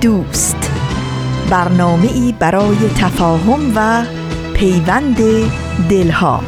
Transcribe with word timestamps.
دوست. 0.00 0.70
برنامه 1.50 2.08
ای 2.12 2.34
برای 2.38 2.76
تفاهم 2.98 3.72
و 3.76 4.04
پیوند 4.54 5.16
دلها. 5.88 6.40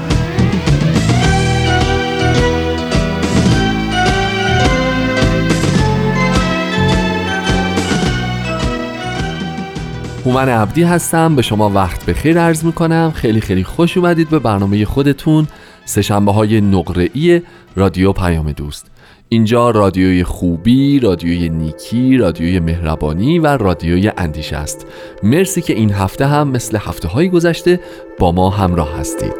هومن 10.24 10.48
عبدی 10.48 10.82
هستم 10.82 11.36
به 11.36 11.42
شما 11.42 11.70
وقت 11.70 12.06
بخیر 12.06 12.40
عرض 12.40 12.64
می‌کنم. 12.64 13.12
خیلی 13.14 13.40
خیلی 13.40 13.64
خوش 13.64 13.96
اومدید 13.96 14.28
به 14.30 14.38
برنامه 14.38 14.84
خودتون. 14.84 15.46
سشنبه 15.84 16.32
های 16.32 16.60
نقره 16.60 17.08
ای 17.14 17.42
رادیو 17.76 18.12
پیام 18.12 18.52
دوست. 18.52 18.91
اینجا 19.32 19.70
رادیوی 19.70 20.24
خوبی، 20.24 21.00
رادیوی 21.00 21.48
نیکی، 21.48 22.16
رادیوی 22.16 22.60
مهربانی 22.60 23.38
و 23.38 23.46
رادیوی 23.46 24.12
اندیشه 24.16 24.56
است. 24.56 24.86
مرسی 25.22 25.62
که 25.62 25.72
این 25.72 25.92
هفته 25.92 26.26
هم 26.26 26.48
مثل 26.48 26.76
هفته 26.76 27.08
های 27.08 27.28
گذشته 27.28 27.80
با 28.18 28.32
ما 28.32 28.50
همراه 28.50 28.98
هستید. 28.98 29.34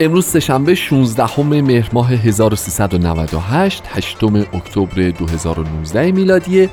امروز 0.00 0.26
سهشنبه 0.26 0.74
16 0.74 1.40
مهر 1.40 1.90
ماه 1.92 2.12
1398 2.12 3.82
8 3.86 4.24
اکتبر 4.52 5.10
2019 5.10 6.12
میلادیه. 6.12 6.68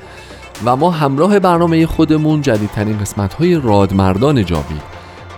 و 0.66 0.76
ما 0.76 0.92
همراه 0.92 1.40
برنامه 1.40 1.86
خودمون 1.86 2.42
جدیدترین 2.42 2.98
قسمت 2.98 3.34
های 3.34 3.56
رادمردان 3.56 4.46
جاوی 4.46 4.80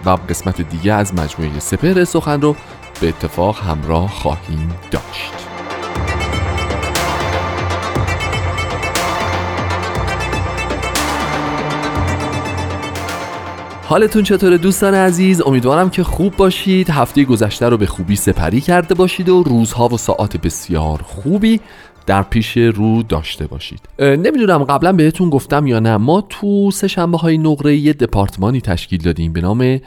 و 0.06 0.10
قسمت 0.10 0.62
دیگه 0.62 0.94
از 0.94 1.14
مجموعه 1.16 1.60
سپهر 1.60 2.06
سخن 2.06 2.42
رو 2.42 2.56
به 3.02 3.10
اتفاق 3.10 3.60
همراه 3.60 4.10
خواهیم 4.10 4.70
داشت. 4.92 5.34
حالتون 13.92 14.24
چطوره 14.24 14.58
دوستان 14.58 14.94
عزیز؟ 14.94 15.42
امیدوارم 15.42 15.90
که 15.90 16.04
خوب 16.04 16.36
باشید. 16.36 16.90
هفته 16.90 17.24
گذشته 17.24 17.70
رو 17.70 17.78
به 17.78 17.86
خوبی 17.86 18.16
سپری 18.16 18.62
کرده 18.62 18.96
باشید 18.96 19.30
و 19.30 19.44
روزها 19.44 19.88
و 19.88 19.98
ساعات 19.98 20.38
بسیار 20.38 21.02
خوبی 21.02 21.60
در 22.06 22.24
پیش 22.24 22.58
رو 22.58 23.04
داشته 23.04 23.48
باشید. 23.48 23.80
نمی‌دونم 24.00 24.64
قبلا 24.64 24.94
بهتون 24.94 25.30
گفتم 25.30 25.68
یا 25.68 25.80
نه. 25.80 25.98
ما 25.98 26.22
تو 26.30 26.72
سه 26.72 26.88
شنبه 26.88 27.18
های 27.18 27.38
نقره 27.38 27.76
یه 27.76 27.94
دپارتمانی 27.94 28.62
تشکیل 28.62 29.02
دادیم 29.02 29.34
به 29.34 29.42
نام 29.42 29.80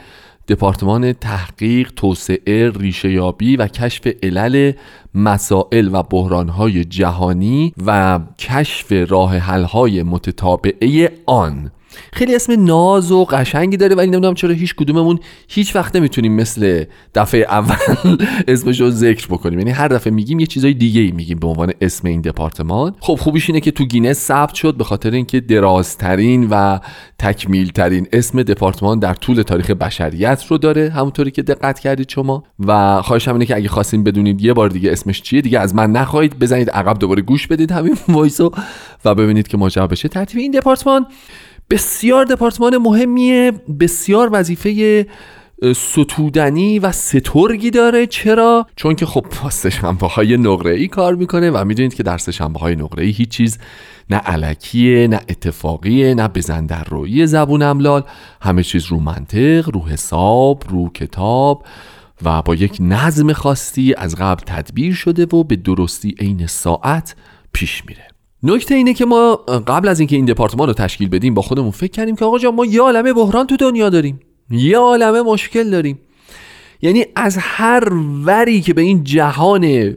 دپارتمان 0.47 1.13
تحقیق، 1.13 1.91
توسعه، 1.95 2.69
ریشه 2.69 3.11
یابی 3.11 3.55
و 3.55 3.67
کشف 3.67 4.07
علل 4.23 4.71
مسائل 5.15 5.89
و 5.91 6.03
بحرانهای 6.03 6.85
جهانی 6.85 7.73
و 7.85 8.19
کشف 8.39 8.91
راه 9.09 9.37
حل‌های 9.37 10.03
متتابعه 10.03 11.11
آن. 11.25 11.71
خیلی 12.13 12.35
اسم 12.35 12.65
ناز 12.65 13.11
و 13.11 13.25
قشنگی 13.25 13.77
داره 13.77 13.95
ولی 13.95 14.07
نمی‌دونم 14.07 14.33
چرا 14.33 14.53
هیچ 14.53 14.75
کدوممون 14.75 15.19
هیچ 15.47 15.75
وقت 15.75 15.95
نمی‌تونیم 15.95 16.35
مثل 16.35 16.83
دفعه 17.15 17.41
اول 17.41 17.75
اسمش 18.47 18.81
رو 18.81 18.89
ذکر 18.89 19.27
بکنیم. 19.27 19.59
یعنی 19.59 19.71
هر 19.71 19.87
دفعه 19.87 20.13
میگیم 20.13 20.39
یه 20.39 20.45
چیزای 20.45 20.73
دیگه 20.73 21.01
ای 21.01 21.11
میگیم 21.11 21.39
به 21.39 21.47
عنوان 21.47 21.73
اسم 21.81 22.07
این 22.07 22.21
دپارتمان. 22.21 22.95
خب 22.99 23.15
خوبیش 23.15 23.49
اینه 23.49 23.59
که 23.59 23.71
تو 23.71 23.85
گینس 23.85 24.17
ثبت 24.17 24.53
شد 24.53 24.75
به 24.77 24.83
خاطر 24.83 25.11
اینکه 25.11 25.39
درازترین 25.39 26.47
و 26.51 26.79
تکمیل 27.19 27.69
ترین 27.71 28.07
اسم 28.13 28.43
دپارتمان 28.43 28.99
در 28.99 29.13
طول 29.13 29.41
تاریخ 29.41 29.69
بشریت 29.69 30.43
رو 30.49 30.57
داره 30.57 30.89
همونطوری 30.89 31.31
که 31.31 31.41
دقت 31.41 31.79
کردید 31.79 32.09
شما. 32.09 32.43
و 32.59 33.01
خواهشم 33.01 33.33
اینه 33.33 33.45
که 33.45 33.55
اگه 33.55 33.69
خواستین 33.69 34.03
بدونید 34.03 34.41
یه 34.41 34.53
بار 34.53 34.69
دیگه 34.69 34.91
اسمش 34.91 35.21
چیه 35.21 35.41
دیگه 35.41 35.59
از 35.59 35.75
من 35.75 35.91
نخواهید. 35.91 36.39
بزنید 36.39 36.69
عقب 36.69 36.99
دوباره 36.99 37.21
گوش 37.21 37.47
بدید 37.47 37.71
همین 37.71 37.97
voice 38.07 38.51
و 39.05 39.15
ببینید 39.15 39.47
که 39.47 39.57
ماجرا 39.57 39.87
بشه. 39.87 40.07
ترتیب 40.07 40.39
این 40.39 40.51
دپارتمان 40.51 41.05
بسیار 41.69 42.25
دپارتمان 42.25 42.77
مهمیه 42.77 43.51
بسیار 43.79 44.29
وظیفه 44.31 45.05
ستودنی 45.75 46.79
و 46.79 46.91
سترگی 46.91 47.71
داره. 47.71 48.07
چرا؟ 48.07 48.67
چون 48.75 48.95
که 48.95 49.05
خب 49.05 49.25
با 49.43 49.49
سهشنبه 49.49 50.07
های 50.07 50.37
نقره 50.37 50.71
ای 50.71 50.87
کار 50.87 51.15
می‌کنه 51.15 51.51
و 51.51 51.65
می‌دونید 51.65 51.93
که 51.93 52.03
در 52.03 52.17
سهشنبه 52.17 52.59
های 52.59 52.75
نقره 52.75 53.03
ای 53.03 53.11
هیچ 53.11 53.29
چیز 53.29 53.57
نه 54.09 54.17
علکیه 54.17 55.07
نه 55.07 55.19
اتفاقیه 55.29 56.13
نه 56.13 56.27
بزن 56.27 56.65
در 56.65 56.83
روی 56.83 57.27
زبون 57.27 57.61
املال. 57.61 58.03
همه 58.41 58.63
چیز 58.63 58.85
رو 58.85 58.99
منطق 58.99 59.69
رو 59.73 59.85
حساب 59.85 60.63
رو 60.69 60.89
کتاب 60.89 61.65
و 62.23 62.41
با 62.41 62.55
یک 62.55 62.77
نظم 62.79 63.33
خاصی 63.33 63.93
از 63.97 64.15
قبل 64.15 64.43
تدبیر 64.45 64.93
شده 64.93 65.25
و 65.37 65.43
به 65.43 65.55
درستی 65.55 66.15
عین 66.19 66.47
ساعت 66.47 67.15
پیش 67.53 67.83
میره. 67.87 68.14
نکته 68.45 68.75
اینه 68.75 68.93
که 68.93 69.05
ما 69.05 69.35
قبل 69.67 69.87
از 69.87 69.99
اینکه 69.99 70.15
این 70.15 70.25
دپارتمان 70.25 70.67
رو 70.67 70.73
تشکیل 70.73 71.09
بدیم 71.09 71.33
با 71.33 71.41
خودمون 71.41 71.71
فکر 71.71 71.91
کردیم 71.91 72.15
که 72.15 72.25
آقا 72.25 72.39
جان 72.39 72.55
ما 72.55 72.65
یه 72.65 72.81
عالمه 72.81 73.13
بحران 73.13 73.47
تو 73.47 73.57
دنیا 73.57 73.89
داریم. 73.89 74.19
یه 74.49 74.77
عالمه 74.77 75.21
مشکل 75.21 75.69
داریم. 75.69 75.99
یعنی 76.81 77.05
از 77.15 77.37
هر 77.39 77.93
وری 78.25 78.61
که 78.61 78.73
به 78.73 78.81
این 78.81 79.03
جهان 79.03 79.95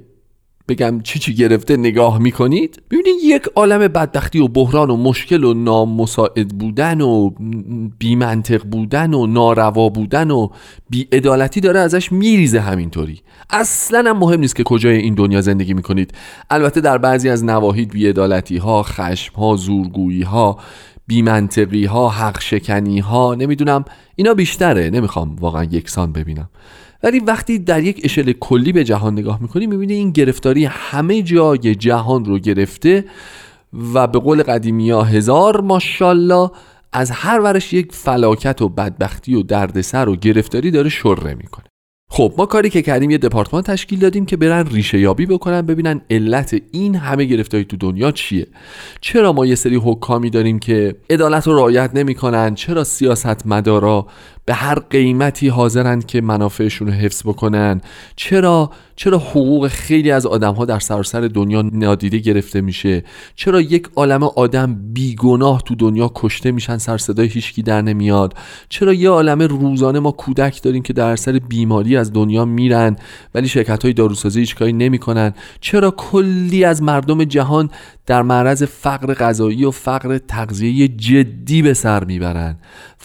بگم 0.69 1.01
چی 1.01 1.19
چی 1.19 1.35
گرفته 1.35 1.77
نگاه 1.77 2.19
می‌کنید؟ 2.19 2.83
ببینید 2.91 3.15
یک 3.25 3.43
عالم 3.57 3.79
بدبختی 3.79 4.39
و 4.39 4.49
بحران 4.49 4.91
و 4.91 4.97
مشکل 4.97 5.45
و 5.45 5.55
نامساعد 5.55 6.49
بودن 6.49 7.01
و 7.01 7.31
بیمنطق 7.99 8.65
بودن 8.65 9.15
و 9.15 9.27
ناروا 9.27 9.89
بودن 9.89 10.31
و 10.31 10.49
بیعدالتی 10.91 11.61
داره 11.61 11.81
ازش 11.81 12.13
میریزه 12.13 12.61
همینطوری. 12.61 13.21
اصلا 13.51 14.11
هم 14.11 14.19
مهم 14.19 14.41
نیست 14.41 14.57
که 14.57 14.63
کجای 14.63 14.97
این 14.97 15.15
دنیا 15.15 15.41
زندگی 15.41 15.75
می‌کنید. 15.75 16.15
البته 16.51 16.81
در 16.81 16.99
بعضی 16.99 17.29
از 17.29 17.45
نواحید 17.45 17.91
بیعدالتی 17.91 18.57
ها 18.57 18.83
خشم 18.83 19.35
ها 19.35 19.57
زورگویی 19.57 20.23
ها 20.23 20.59
بیمنطقی 21.07 21.85
ها 21.85 22.09
حق 22.09 22.41
شکنی 22.41 22.99
ها 22.99 23.35
نمی‌دونم 23.35 23.85
اینا 24.17 24.35
بیشتره. 24.35 24.91
نمی‌خوام 24.91 25.37
واقعا 25.37 25.65
یکسان 25.65 26.13
ببینم. 26.13 26.49
ولی 27.03 27.21
وقتی 27.21 27.59
در 27.59 27.83
یک 27.83 28.01
اشل 28.05 28.33
کلی 28.33 28.73
به 28.73 28.85
جهان 28.85 29.13
نگاه 29.13 29.43
می‌کنی 29.43 29.67
می‌بینی 29.67 29.93
این 29.93 30.11
گرفتاری 30.11 30.65
همه 30.65 31.23
جای 31.23 31.75
جهان 31.75 32.25
رو 32.25 32.39
گرفته 32.39 33.05
و 33.95 34.07
به 34.07 34.19
قول 34.19 34.43
قدیمی 34.43 34.91
ها 34.91 35.03
هزار 35.03 35.61
ماشالله 35.61 36.51
از 36.93 37.11
هر 37.11 37.41
ورش 37.41 37.73
یک 37.73 37.93
فلاکت 37.93 38.63
و 38.63 38.69
بدبختی 38.69 39.35
و 39.35 39.43
دردسر 39.43 40.09
و 40.09 40.17
گرفتاری 40.17 40.71
داره 40.71 40.89
شره 40.89 41.35
می‌کنه. 41.35 41.65
خب 42.11 42.35
ما 42.39 42.47
کاری 42.47 42.71
که 42.71 42.83
کردیم 42.83 43.11
یه 43.11 43.19
دپارتمان 43.19 43.63
تشکیل 43.63 43.99
دادیم 43.99 44.27
که 44.27 44.37
برن 44.37 44.67
ریشه 44.67 44.99
یابی 44.99 45.27
بکنن 45.27 45.63
ببینن 45.63 46.01
علت 46.11 46.57
این 46.73 46.95
همه 46.95 47.25
گرفتاری 47.25 47.65
تو 47.65 47.77
دنیا 47.77 48.13
چیه. 48.13 48.47
چرا 49.01 49.33
ما 49.33 49.47
یه 49.47 49.55
سری 49.55 49.77
حکامی 49.77 50.31
داریم 50.31 50.59
که 50.59 50.95
عدالت 51.11 51.47
رو 51.47 51.57
رعایت 51.57 51.91
نمی‌کنن؟ 51.95 52.55
چرا 52.55 52.85
سیاست 52.85 53.47
مدارا 53.47 54.07
به 54.49 54.55
هر 54.55 54.79
قیمتی 54.79 55.49
حاضرند 55.49 56.07
که 56.07 56.21
منافعشون 56.21 56.89
رو 56.89 56.95
حفظ 56.95 57.23
بکنن؟ 57.23 57.81
چرا 58.17 58.71
چرا 58.97 59.19
حقوق 59.19 59.69
خیلی 59.69 60.11
از 60.11 60.27
آدم 60.27 60.55
ها 60.55 60.65
در 60.65 60.79
سراسر 60.79 61.21
دنیا 61.21 61.63
نادیده 61.63 62.19
گرفته 62.19 62.61
میشه؟ 62.61 63.05
چرا 63.35 63.61
یک 63.61 63.89
عالم 63.97 64.23
آدم 64.23 64.79
بیگناه 64.93 65.63
تو 65.63 65.75
دنیا 65.75 66.13
کشته 66.15 66.51
میشن 66.51 66.79
سر 66.79 66.99
صدای 66.99 67.29
هیچکی 67.29 67.63
در 67.63 67.83
نمیاد؟ 67.83 68.35
چرا 68.69 68.93
یه 68.93 69.11
عالم 69.11 69.43
روزانه 69.43 69.99
ما 69.99 70.11
کودک 70.11 70.63
داریم 70.63 70.83
که 70.83 70.93
در 70.93 71.17
سر 71.17 71.33
بیماری 71.33 71.97
از 71.99 72.13
دنیا 72.13 72.45
میرن 72.45 72.97
ولی 73.35 73.49
شرکت 73.49 73.83
های 73.83 73.93
داروسازی 73.93 74.41
هیچ 74.41 74.57
کاری 74.57 74.73
نمی‌کنن. 74.73 75.35
چرا 75.61 75.91
کلی 75.91 76.65
از 76.65 76.83
مردم 76.83 77.25
جهان 77.25 77.71
در 78.07 78.23
معرض 78.23 78.63
فقر 78.63 79.15
غذایی 79.15 79.65
و 79.65 79.71
فقر 79.71 80.19
تغذیه 80.19 80.89
جدی 80.89 81.63
به 81.63 81.75
سر 81.75 82.05
می‌برن؟ 82.05 82.57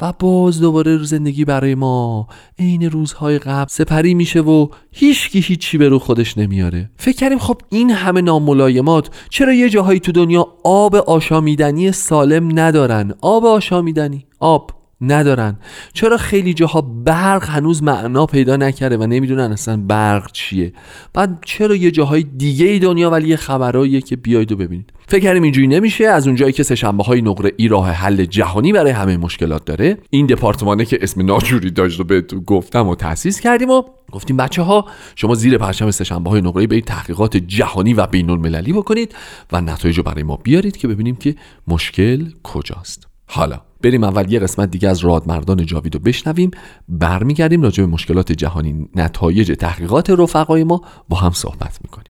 و 0.02 0.14
باز 0.20 0.62
دوباره 0.62 1.04
زندگی 1.04 1.46
برای 1.46 1.76
ما. 1.76 2.28
عین 2.60 2.92
روزهای 2.92 3.40
قبل 3.40 3.70
سپری 3.70 4.14
میشه 4.14 4.42
و 4.42 4.68
هیچکی 4.92 5.40
هیچی 5.40 5.78
به 5.78 5.90
رو 5.90 6.00
خودش 6.00 6.38
نمیاره. 6.38 6.90
فکر 6.98 7.16
کردیم 7.16 7.40
خب 7.40 7.62
این 7.70 7.92
همه 7.92 8.22
ناملایمات 8.22 9.10
چرا 9.30 9.54
یه 9.54 9.70
جاهایی 9.70 10.00
تو 10.00 10.12
دنیا 10.12 10.48
آب 10.64 10.96
آشامیدنی 10.96 11.92
سالم 11.92 12.60
ندارن؟ 12.60 13.14
آب 13.22 13.46
آشامیدنی. 13.46 14.26
آب. 14.40 14.83
ندارن. 15.04 15.58
چرا 15.94 16.18
خیلی 16.18 16.54
جاها 16.54 16.82
برق 16.82 17.50
هنوز 17.50 17.84
معنا 17.84 18.26
پیدا 18.26 18.58
نکرده 18.58 18.98
و 18.98 19.08
نمی‌دونن 19.08 19.52
اصلا 19.52 19.78
برق 19.78 20.32
چیه؟ 20.32 20.74
بعد 21.14 21.40
چرا 21.46 21.76
یه 21.76 21.92
جاهای 21.92 22.24
دیگه 22.24 22.66
ای 22.66 22.80
دنیا 22.80 23.10
ولی 23.10 23.28
یه 23.28 23.36
خبراییه 23.36 24.02
که 24.02 24.16
بیاید 24.16 24.52
و 24.52 24.56
ببینید؟ 24.56 24.94
فکر 25.08 25.24
کردیم 25.24 25.44
اینجوری 25.44 25.68
نمیشه. 25.68 26.06
از 26.06 26.28
اونجایی 26.28 26.54
که 26.54 26.64
سهشنبه 26.64 27.04
های 27.04 27.22
نقره 27.22 27.52
ای 27.58 27.68
راه 27.68 27.90
حل 27.90 28.26
جهانی 28.26 28.74
برای 28.74 28.92
همه 28.92 29.18
مشکلات 29.18 29.66
داره. 29.66 29.98
این 30.10 30.26
دپارتمانه 30.26 30.86
که 30.86 31.00
اسم 31.02 31.26
ناجوری 31.26 31.72
داشت 31.72 32.00
و 32.00 32.04
بهتون 32.04 32.40
گفتم 32.40 32.88
و 32.88 32.96
تاسیس 32.96 33.40
کردیم 33.40 33.70
و 33.70 33.84
گفتیم 34.12 34.38
بچه 34.38 34.62
ها 34.62 34.86
شما 35.16 35.36
زیر 35.36 35.58
پرچم 35.58 35.92
سهشنبه 35.92 36.30
های 36.30 36.42
نقره 36.42 36.68
به 36.68 36.82
تحقیقات 36.82 37.38
جهانی 37.38 37.94
و 37.94 38.08
بین 38.08 38.30
المللی 38.30 38.74
بکنید 38.74 39.16
و 39.52 39.62
نتایج 39.62 39.98
رو 39.98 40.04
برای 40.04 40.24
ما 40.24 40.38
بیارید 40.44 40.78
که 40.78 40.88
ببینیم 40.88 41.16
که 41.16 41.36
مشکل 41.68 42.26
کجاست. 42.44 43.08
حالا 43.28 43.62
بریم 43.84 44.04
اول 44.04 44.32
یه 44.32 44.40
قسمت 44.40 44.72
دیگه 44.72 44.90
از 44.90 45.00
رادمردان 45.00 45.66
جاوید 45.66 45.94
رو 45.94 46.00
بشنویم 46.00 46.52
برمیگردیم 46.90 47.62
راجع 47.62 47.84
به 47.84 47.92
مشکلات 47.92 48.32
جهانی 48.32 48.90
نتایج 48.96 49.56
تحقیقات 49.60 50.10
رفقای 50.10 50.64
ما 50.64 50.82
با 51.10 51.18
هم 51.18 51.32
صحبت 51.32 51.80
می‌کنیم. 51.84 52.08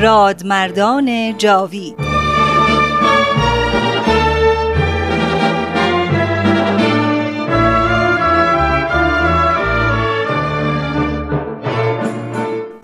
رادمردان 0.00 1.38
جاوید 1.38 2.09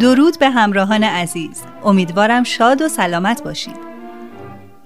درود 0.00 0.38
به 0.38 0.50
همراهان 0.50 1.04
عزیز. 1.04 1.62
امیدوارم 1.84 2.44
شاد 2.44 2.82
و 2.82 2.88
سلامت 2.88 3.42
باشید. 3.42 3.76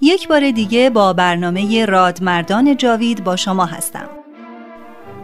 یک 0.01 0.29
بار 0.29 0.51
دیگه 0.51 0.91
با 0.91 1.13
برنامه 1.13 1.85
رادمردان 1.85 2.77
جاوید 2.77 3.25
با 3.25 3.37
شما 3.37 3.67
هستم. 3.67 4.09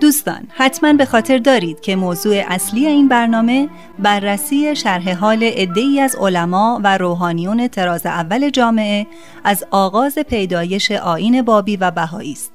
دوستان 0.00 0.43
حتما 0.49 0.93
به 0.93 1.05
خاطر 1.05 1.38
دارید 1.38 1.81
که 1.81 1.96
موضوع 1.96 2.44
اصلی 2.49 2.87
این 2.87 3.08
برنامه 3.08 3.69
بررسی 3.99 4.76
شرح 4.76 5.12
حال 5.14 5.44
عده‌ای 5.44 6.00
از 6.00 6.17
علما 6.17 6.81
و 6.85 6.99
روحانیون 6.99 7.69
تراز 7.69 8.06
اول 8.06 8.50
جامعه 8.50 9.06
از 9.44 9.64
آغاز 9.70 10.19
پیدایش 10.19 10.90
آین 10.90 11.43
بابی 11.43 11.76
و 11.76 11.90
بهایی 11.90 12.32
است 12.32 12.52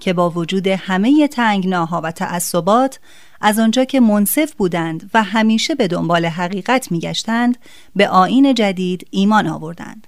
که 0.00 0.12
با 0.12 0.30
وجود 0.30 0.66
همه 0.66 1.28
تنگناها 1.28 2.00
و 2.04 2.10
تعصبات 2.10 3.00
از 3.40 3.58
آنجا 3.58 3.84
که 3.84 4.00
منصف 4.00 4.54
بودند 4.54 5.10
و 5.14 5.22
همیشه 5.22 5.74
به 5.74 5.88
دنبال 5.88 6.26
حقیقت 6.26 6.92
میگشتند 6.92 7.58
به 7.96 8.08
آین 8.08 8.54
جدید 8.54 9.06
ایمان 9.10 9.46
آوردند. 9.46 10.06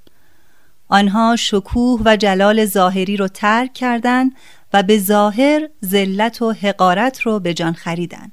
آنها 0.88 1.36
شکوه 1.36 2.00
و 2.04 2.16
جلال 2.16 2.66
ظاهری 2.66 3.16
رو 3.16 3.28
ترک 3.28 3.72
کردند 3.72 4.32
و 4.72 4.82
به 4.82 4.98
ظاهر 4.98 5.68
ذلت 5.84 6.42
و 6.42 6.52
حقارت 6.52 7.20
رو 7.20 7.40
به 7.40 7.54
جان 7.54 7.72
خریدند. 7.72 8.32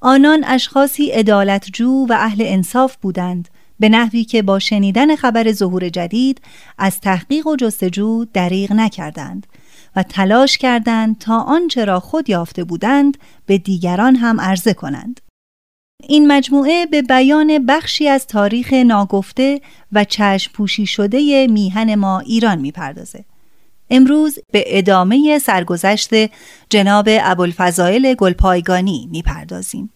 آنان 0.00 0.44
اشخاصی 0.46 1.12
ادالتجو 1.12 2.06
و 2.08 2.12
اهل 2.12 2.42
انصاف 2.46 2.96
بودند 2.96 3.48
به 3.80 3.88
نحوی 3.88 4.24
که 4.24 4.42
با 4.42 4.58
شنیدن 4.58 5.16
خبر 5.16 5.52
ظهور 5.52 5.88
جدید 5.88 6.40
از 6.78 7.00
تحقیق 7.00 7.46
و 7.46 7.56
جستجو 7.56 8.24
دریغ 8.32 8.72
نکردند. 8.72 9.46
و 9.96 10.02
تلاش 10.02 10.58
کردند 10.58 11.18
تا 11.18 11.40
آنچه 11.40 11.84
را 11.84 12.00
خود 12.00 12.30
یافته 12.30 12.64
بودند 12.64 13.18
به 13.46 13.58
دیگران 13.58 14.16
هم 14.16 14.40
عرضه 14.40 14.74
کنند. 14.74 15.20
این 16.02 16.26
مجموعه 16.32 16.86
به 16.86 17.02
بیان 17.02 17.66
بخشی 17.66 18.08
از 18.08 18.26
تاریخ 18.26 18.72
ناگفته 18.72 19.60
و 19.92 20.04
چشم 20.04 20.52
پوشی 20.52 20.86
شده 20.86 21.46
میهن 21.46 21.94
ما 21.94 22.18
ایران 22.20 22.58
می‌پردازه. 22.58 23.24
امروز 23.90 24.38
به 24.52 24.64
ادامه 24.66 25.38
سرگذشت 25.38 26.10
جناب 26.70 27.08
ابوالفضائل 27.08 28.14
گلپایگانی 28.14 29.08
می‌پردازیم. 29.10 29.90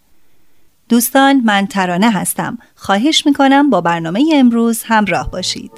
دوستان 0.88 1.40
من 1.44 1.66
ترانه 1.66 2.10
هستم. 2.10 2.58
خواهش 2.74 3.26
می‌کنم 3.26 3.70
با 3.70 3.80
برنامه 3.80 4.24
امروز 4.34 4.82
همراه 4.84 5.30
باشید. 5.30 5.72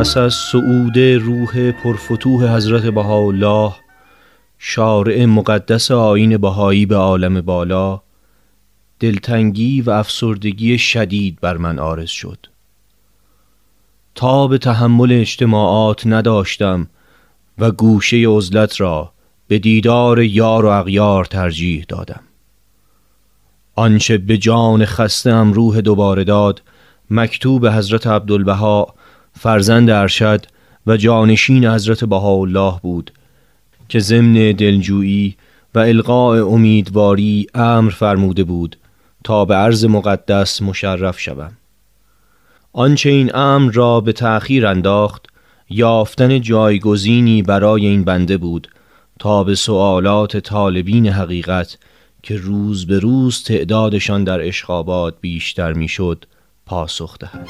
پس 0.00 0.16
از 0.16 0.34
صعود 0.34 0.98
روح 0.98 1.72
پرفتوح 1.72 2.56
حضرت 2.56 2.82
بهاءالله 2.82 3.72
شارع 4.58 5.24
مقدس 5.24 5.90
آین 5.90 6.36
بهایی 6.36 6.86
به 6.86 6.96
عالم 6.96 7.40
بالا 7.40 8.02
دلتنگی 9.00 9.82
و 9.82 9.90
افسردگی 9.90 10.78
شدید 10.78 11.38
بر 11.40 11.56
من 11.56 11.78
آرز 11.78 12.08
شد. 12.08 12.46
تا 14.14 14.46
به 14.46 14.58
تحمل 14.58 15.12
اجتماعات 15.12 16.06
نداشتم 16.06 16.88
و 17.58 17.70
گوشه 17.70 18.28
عزلت 18.28 18.80
را 18.80 19.12
به 19.48 19.58
دیدار 19.58 20.22
یار 20.22 20.64
و 20.64 20.68
اغیار 20.68 21.24
ترجیح 21.24 21.84
دادم. 21.88 22.22
آنچه 23.74 24.18
به 24.18 24.38
جان 24.38 24.84
خستم 24.84 25.52
روح 25.52 25.80
دوباره 25.80 26.24
داد 26.24 26.62
مکتوب 27.10 27.66
حضرت 27.66 28.06
عبدالبها 28.06 28.94
فرزند 29.32 29.90
ارشد 29.90 30.46
و 30.86 30.96
جانشین 30.96 31.66
حضرت 31.66 32.04
بهاءالله 32.04 32.80
بود 32.82 33.12
که 33.88 33.98
ضمن 33.98 34.52
دلجویی 34.52 35.36
و 35.74 35.78
القاء 35.78 36.46
امیدواری 36.46 37.46
امر 37.54 37.90
فرموده 37.90 38.44
بود 38.44 38.76
تا 39.24 39.44
به 39.44 39.54
عرض 39.54 39.84
مقدس 39.84 40.62
مشرف 40.62 41.20
شوم. 41.20 41.52
آنچه 42.72 43.10
این 43.10 43.36
امر 43.36 43.72
را 43.72 44.00
به 44.00 44.12
تأخیر 44.12 44.66
انداخت 44.66 45.26
یافتن 45.70 46.40
جایگزینی 46.40 47.42
برای 47.42 47.86
این 47.86 48.04
بنده 48.04 48.36
بود 48.36 48.68
تا 49.18 49.44
به 49.44 49.54
سوالات 49.54 50.36
طالبین 50.36 51.06
حقیقت 51.08 51.78
که 52.22 52.36
روز 52.36 52.86
به 52.86 52.98
روز 52.98 53.44
تعدادشان 53.44 54.24
در 54.24 54.40
اشخابات 54.40 55.14
بیشتر 55.20 55.72
می‌شد 55.72 56.24
پاسخ 56.66 57.18
دهد. 57.18 57.46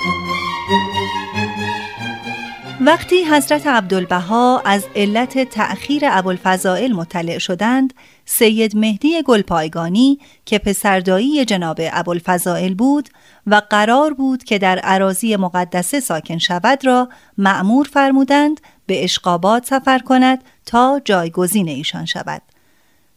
وقتی 2.86 3.24
حضرت 3.24 3.66
عبدالبها 3.66 4.60
از 4.64 4.84
علت 4.96 5.38
تأخیر 5.38 6.02
ابوالفضائل 6.04 6.92
مطلع 6.92 7.38
شدند 7.38 7.94
سید 8.24 8.76
مهدی 8.76 9.22
گلپایگانی 9.22 10.18
که 10.44 10.58
پسردایی 10.58 11.44
جناب 11.44 11.78
ابوالفضائل 11.80 12.74
بود 12.74 13.08
و 13.46 13.62
قرار 13.70 14.14
بود 14.14 14.44
که 14.44 14.58
در 14.58 14.78
عراضی 14.78 15.36
مقدسه 15.36 16.00
ساکن 16.00 16.38
شود 16.38 16.86
را 16.86 17.08
معمور 17.38 17.86
فرمودند 17.92 18.60
به 18.86 19.04
اشقابات 19.04 19.66
سفر 19.66 19.98
کند 19.98 20.38
تا 20.66 21.00
جایگزین 21.04 21.68
ایشان 21.68 22.04
شود 22.04 22.42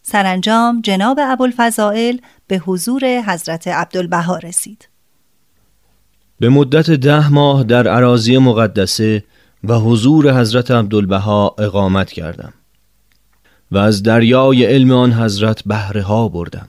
سرانجام 0.02 0.82
جناب 0.82 1.20
ابوالفضائل 1.22 2.18
به 2.48 2.58
حضور 2.58 3.06
حضرت 3.28 3.68
عبدالبها 3.68 4.38
رسید. 4.38 4.90
به 6.40 6.50
مدت 6.50 6.92
ده 6.92 7.30
ماه 7.30 7.64
در 7.64 7.88
عراضی 7.88 8.38
مقدسه 8.38 9.24
و 9.64 9.80
حضور 9.80 10.40
حضرت 10.40 10.72
عبدالبها 10.72 11.56
اقامت 11.58 12.12
کردم 12.12 12.54
و 13.72 13.78
از 13.78 14.04
دریای 14.04 14.66
علم 14.66 14.92
آن 14.92 15.14
حضرت 15.14 15.64
بهره 15.66 16.02
ها 16.02 16.28
بردم. 16.28 16.68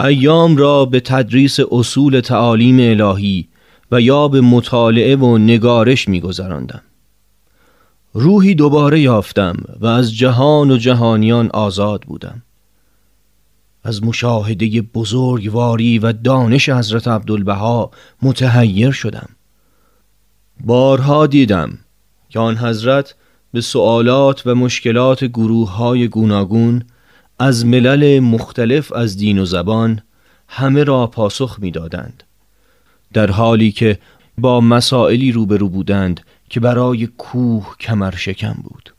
ایام 0.00 0.56
را 0.56 0.84
به 0.84 1.00
تدریس 1.00 1.58
اصول 1.70 2.20
تعالیم 2.20 2.76
الهی 2.80 3.48
و 3.92 4.00
یا 4.00 4.28
به 4.28 4.40
مطالعه 4.40 5.16
و 5.16 5.38
نگارش 5.38 6.08
می 6.08 6.20
گذراندم. 6.20 6.82
روحی 8.12 8.54
دوباره 8.54 9.00
یافتم 9.00 9.56
و 9.80 9.86
از 9.86 10.14
جهان 10.14 10.70
و 10.70 10.76
جهانیان 10.76 11.50
آزاد 11.50 12.02
بودم. 12.02 12.42
از 13.84 14.04
مشاهده 14.04 14.82
بزرگواری 14.82 15.98
و 15.98 16.12
دانش 16.12 16.68
حضرت 16.68 17.08
عبدالبها 17.08 17.90
متحیر 18.22 18.90
شدم. 18.90 19.28
بارها 20.64 21.26
دیدم 21.26 21.78
که 22.28 22.38
آن 22.38 22.56
حضرت 22.56 23.14
به 23.52 23.60
سوالات 23.60 24.42
و 24.46 24.54
مشکلات 24.54 25.24
گروه 25.24 25.70
های 25.70 26.08
گوناگون 26.08 26.84
از 27.38 27.66
ملل 27.66 28.20
مختلف 28.20 28.92
از 28.92 29.16
دین 29.16 29.38
و 29.38 29.44
زبان 29.44 30.02
همه 30.48 30.84
را 30.84 31.06
پاسخ 31.06 31.56
می‌دادند 31.60 32.22
در 33.12 33.30
حالی 33.30 33.72
که 33.72 33.98
با 34.38 34.60
مسائلی 34.60 35.32
روبرو 35.32 35.68
بودند 35.68 36.20
که 36.48 36.60
برای 36.60 37.06
کوه 37.06 37.76
کمر 37.80 38.14
شکم 38.16 38.56
بود 38.62 38.94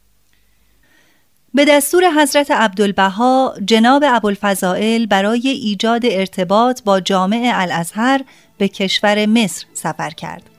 به 1.53 1.65
دستور 1.65 2.03
حضرت 2.21 2.51
عبدالبها 2.51 3.53
جناب 3.65 4.03
ابوالفضائل 4.07 5.05
برای 5.05 5.47
ایجاد 5.47 6.01
ارتباط 6.05 6.83
با 6.83 6.99
جامع 6.99 7.51
الازهر 7.53 8.21
به 8.57 8.67
کشور 8.67 9.25
مصر 9.25 9.65
سفر 9.73 10.09
کرد. 10.09 10.50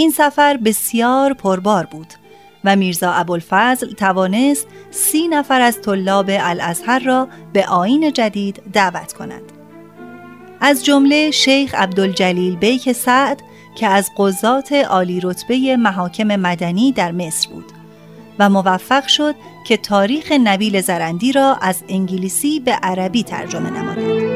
این 0.00 0.10
سفر 0.10 0.56
بسیار 0.56 1.32
پربار 1.32 1.86
بود 1.86 2.06
و 2.64 2.76
میرزا 2.76 3.12
ابوالفضل 3.12 3.92
توانست 3.92 4.66
سی 4.90 5.28
نفر 5.28 5.60
از 5.60 5.82
طلاب 5.82 6.26
الازهر 6.30 6.98
را 6.98 7.28
به 7.52 7.66
آین 7.66 8.12
جدید 8.12 8.62
دعوت 8.72 9.12
کند. 9.12 9.42
از 10.60 10.84
جمله 10.84 11.30
شیخ 11.30 11.74
عبدالجلیل 11.74 12.56
بیک 12.56 12.92
سعد 12.92 13.42
که 13.76 13.86
از 13.86 14.10
قضات 14.18 14.72
عالی 14.72 15.20
رتبه 15.20 15.76
محاکم 15.76 16.36
مدنی 16.36 16.92
در 16.92 17.12
مصر 17.12 17.48
بود 17.50 17.72
و 18.38 18.48
موفق 18.48 19.06
شد 19.06 19.34
که 19.66 19.76
تاریخ 19.76 20.32
نبیل 20.32 20.80
زرندی 20.80 21.32
را 21.32 21.54
از 21.62 21.82
انگلیسی 21.88 22.60
به 22.60 22.72
عربی 22.72 23.22
ترجمه 23.22 23.70
نماید. 23.70 24.29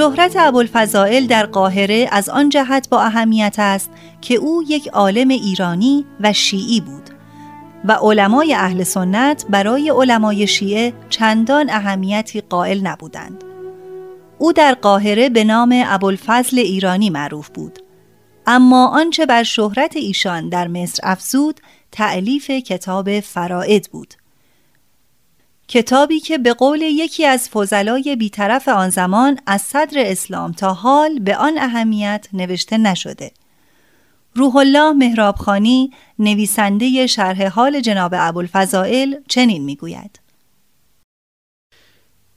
شهرت 0.00 0.36
ابوالفضائل 0.36 1.26
در 1.26 1.46
قاهره 1.46 2.08
از 2.12 2.28
آن 2.28 2.48
جهت 2.48 2.88
با 2.88 3.02
اهمیت 3.02 3.54
است 3.58 3.90
که 4.20 4.34
او 4.34 4.64
یک 4.68 4.88
عالم 4.88 5.28
ایرانی 5.28 6.06
و 6.20 6.32
شیعی 6.32 6.80
بود 6.80 7.10
و 7.84 7.92
علمای 7.92 8.54
اهل 8.54 8.82
سنت 8.82 9.44
برای 9.50 9.90
علمای 9.90 10.46
شیعه 10.46 10.92
چندان 11.10 11.70
اهمیتی 11.70 12.40
قائل 12.40 12.80
نبودند. 12.86 13.44
او 14.38 14.52
در 14.52 14.74
قاهره 14.74 15.28
به 15.28 15.44
نام 15.44 15.82
ابوالفضل 15.86 16.58
ایرانی 16.58 17.10
معروف 17.10 17.48
بود. 17.48 17.78
اما 18.46 18.88
آنچه 18.88 19.26
بر 19.26 19.42
شهرت 19.42 19.96
ایشان 19.96 20.48
در 20.48 20.68
مصر 20.68 21.00
افزود 21.02 21.60
تعلیف 21.92 22.50
کتاب 22.50 23.20
فرائد 23.20 23.88
بود 23.92 24.14
کتابی 25.70 26.20
که 26.20 26.38
به 26.38 26.52
قول 26.52 26.82
یکی 26.82 27.26
از 27.26 27.48
فضلای 27.48 28.16
بیطرف 28.16 28.68
آن 28.68 28.90
زمان 28.90 29.38
از 29.46 29.62
صدر 29.62 30.02
اسلام 30.06 30.52
تا 30.52 30.74
حال 30.74 31.18
به 31.18 31.36
آن 31.36 31.58
اهمیت 31.58 32.28
نوشته 32.32 32.78
نشده. 32.78 33.32
روح 34.34 34.56
الله 34.56 34.92
مهرابخانی 34.92 35.90
نویسنده 36.18 37.06
شرح 37.06 37.46
حال 37.46 37.80
جناب 37.80 38.14
ابوالفضائل 38.16 39.14
چنین 39.28 39.64
می‌گوید 39.64 40.20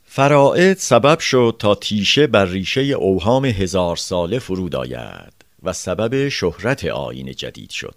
فرائد 0.04 0.78
سبب 0.78 1.20
شد 1.20 1.56
تا 1.60 1.76
تیشه 1.76 2.28
بر 2.28 2.46
ریشه 2.46 2.82
اوهام 2.82 3.46
هزار 3.46 3.96
ساله 3.96 4.40
فرود 4.40 4.76
آید 4.76 5.34
و 5.64 5.74
سبب 5.74 6.30
شهرت 6.30 6.86
آین 6.86 7.32
جدید 7.32 7.70
شد 7.70 7.96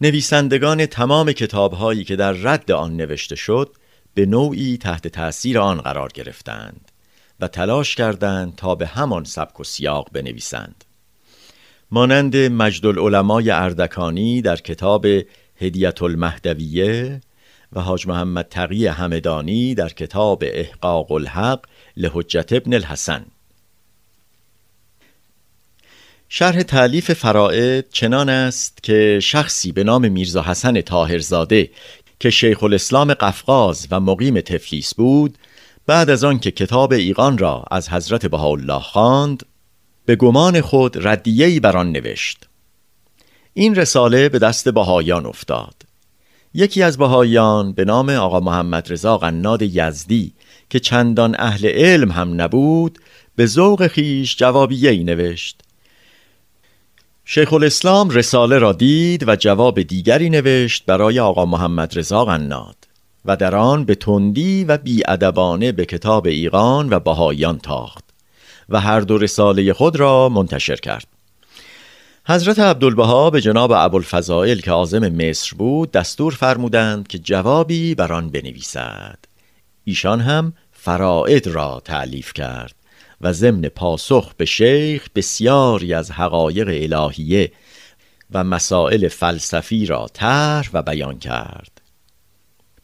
نویسندگان 0.00 0.86
تمام 0.86 1.32
کتابهایی 1.32 2.04
که 2.04 2.16
در 2.16 2.32
رد 2.32 2.70
آن 2.70 2.96
نوشته 2.96 3.36
شد 3.36 3.76
به 4.14 4.26
نوعی 4.26 4.76
تحت 4.76 5.08
تأثیر 5.08 5.58
آن 5.58 5.80
قرار 5.80 6.10
گرفتند 6.14 6.90
و 7.40 7.48
تلاش 7.48 7.94
کردند 7.94 8.56
تا 8.56 8.74
به 8.74 8.86
همان 8.86 9.24
سبک 9.24 9.60
و 9.60 9.64
سیاق 9.64 10.08
بنویسند. 10.12 10.84
مانند 11.90 12.36
مجد 12.36 12.86
العلمای 12.86 13.50
اردکانی 13.50 14.42
در 14.42 14.56
کتاب 14.56 15.06
هدیت 15.56 16.02
المهدویه 16.02 17.20
و 17.72 17.80
حاج 17.80 18.06
محمد 18.06 18.48
تقی 18.48 18.86
همدانی 18.86 19.74
در 19.74 19.88
کتاب 19.88 20.42
احقاق 20.46 21.12
الحق 21.12 21.60
لحجت 21.96 22.52
ابن 22.52 22.74
الحسن. 22.74 23.26
شرح 26.28 26.62
تعلیف 26.62 27.12
فرائد 27.12 27.84
چنان 27.92 28.28
است 28.28 28.82
که 28.82 29.20
شخصی 29.22 29.72
به 29.72 29.84
نام 29.84 30.12
میرزا 30.12 30.42
حسن 30.42 30.80
تاهرزاده 30.80 31.70
که 32.20 32.30
شیخ 32.30 32.62
الاسلام 32.62 33.14
قفقاز 33.14 33.88
و 33.90 34.00
مقیم 34.00 34.40
تفلیس 34.40 34.94
بود 34.94 35.38
بعد 35.86 36.10
از 36.10 36.24
آن 36.24 36.38
که 36.38 36.50
کتاب 36.50 36.92
ایقان 36.92 37.38
را 37.38 37.64
از 37.70 37.88
حضرت 37.88 38.26
بهاءالله 38.26 38.80
خواند 38.80 39.46
به 40.06 40.16
گمان 40.16 40.60
خود 40.60 41.06
ردیه‌ای 41.06 41.60
بر 41.60 41.76
آن 41.76 41.92
نوشت. 41.92 42.48
این 43.54 43.74
رساله 43.74 44.28
به 44.28 44.38
دست 44.38 44.68
بهایان 44.68 45.26
افتاد. 45.26 45.74
یکی 46.54 46.82
از 46.82 46.98
بهایان 46.98 47.72
به 47.72 47.84
نام 47.84 48.10
آقا 48.10 48.40
محمد 48.40 48.92
رضا 48.92 49.18
قناد 49.18 49.62
یزدی 49.62 50.32
که 50.70 50.80
چندان 50.80 51.36
اهل 51.38 51.66
علم 51.66 52.10
هم 52.10 52.40
نبود 52.40 52.98
به 53.36 53.46
ذوق 53.46 53.86
خیش 53.86 54.36
جوابیه 54.36 54.90
ای 54.90 55.04
نوشت. 55.04 55.60
شیخ 57.26 57.52
الاسلام 57.52 58.10
رساله 58.10 58.58
را 58.58 58.72
دید 58.72 59.28
و 59.28 59.36
جواب 59.36 59.82
دیگری 59.82 60.30
نوشت 60.30 60.86
برای 60.86 61.20
آقا 61.20 61.44
محمد 61.44 61.98
رضا 61.98 62.24
قناد 62.24 62.76
و 63.24 63.36
در 63.36 63.56
آن 63.56 63.84
به 63.84 63.94
تندی 63.94 64.64
و 64.64 64.78
بیادبانه 64.78 65.72
به 65.72 65.84
کتاب 65.84 66.26
ایقان 66.26 66.88
و 66.90 67.00
بهایان 67.00 67.58
تاخت 67.58 68.04
و 68.68 68.80
هر 68.80 69.00
دو 69.00 69.18
رساله 69.18 69.72
خود 69.72 69.96
را 69.96 70.28
منتشر 70.28 70.76
کرد. 70.76 71.06
حضرت 72.26 72.58
عبدالبها 72.58 73.30
به 73.30 73.40
جناب 73.40 73.72
ابوالفضائل 73.72 74.60
که 74.60 74.70
عازم 74.70 75.08
مصر 75.08 75.56
بود 75.56 75.92
دستور 75.92 76.34
فرمودند 76.34 77.08
که 77.08 77.18
جوابی 77.18 77.94
بر 77.94 78.12
آن 78.12 78.30
بنویسد. 78.30 79.18
ایشان 79.84 80.20
هم 80.20 80.52
فرائد 80.72 81.46
را 81.46 81.82
تعلیف 81.84 82.32
کرد. 82.32 82.74
و 83.20 83.32
ضمن 83.32 83.68
پاسخ 83.68 84.34
به 84.34 84.44
شیخ 84.44 85.08
بسیاری 85.14 85.94
از 85.94 86.10
حقایق 86.10 86.68
الهیه 86.68 87.52
و 88.30 88.44
مسائل 88.44 89.08
فلسفی 89.08 89.86
را 89.86 90.06
طرح 90.12 90.70
و 90.72 90.82
بیان 90.82 91.18
کرد. 91.18 91.80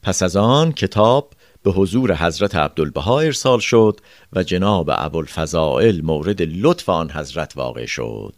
پس 0.03 0.23
از 0.23 0.35
آن 0.35 0.71
کتاب 0.71 1.33
به 1.63 1.71
حضور 1.71 2.15
حضرت 2.15 2.55
عبدالبها 2.55 3.19
ارسال 3.19 3.59
شد 3.59 3.99
و 4.33 4.43
جناب 4.43 4.89
ابوالفضائل 4.93 6.01
مورد 6.01 6.41
لطف 6.41 6.89
آن 6.89 7.11
حضرت 7.11 7.53
واقع 7.55 7.85
شد. 7.85 8.33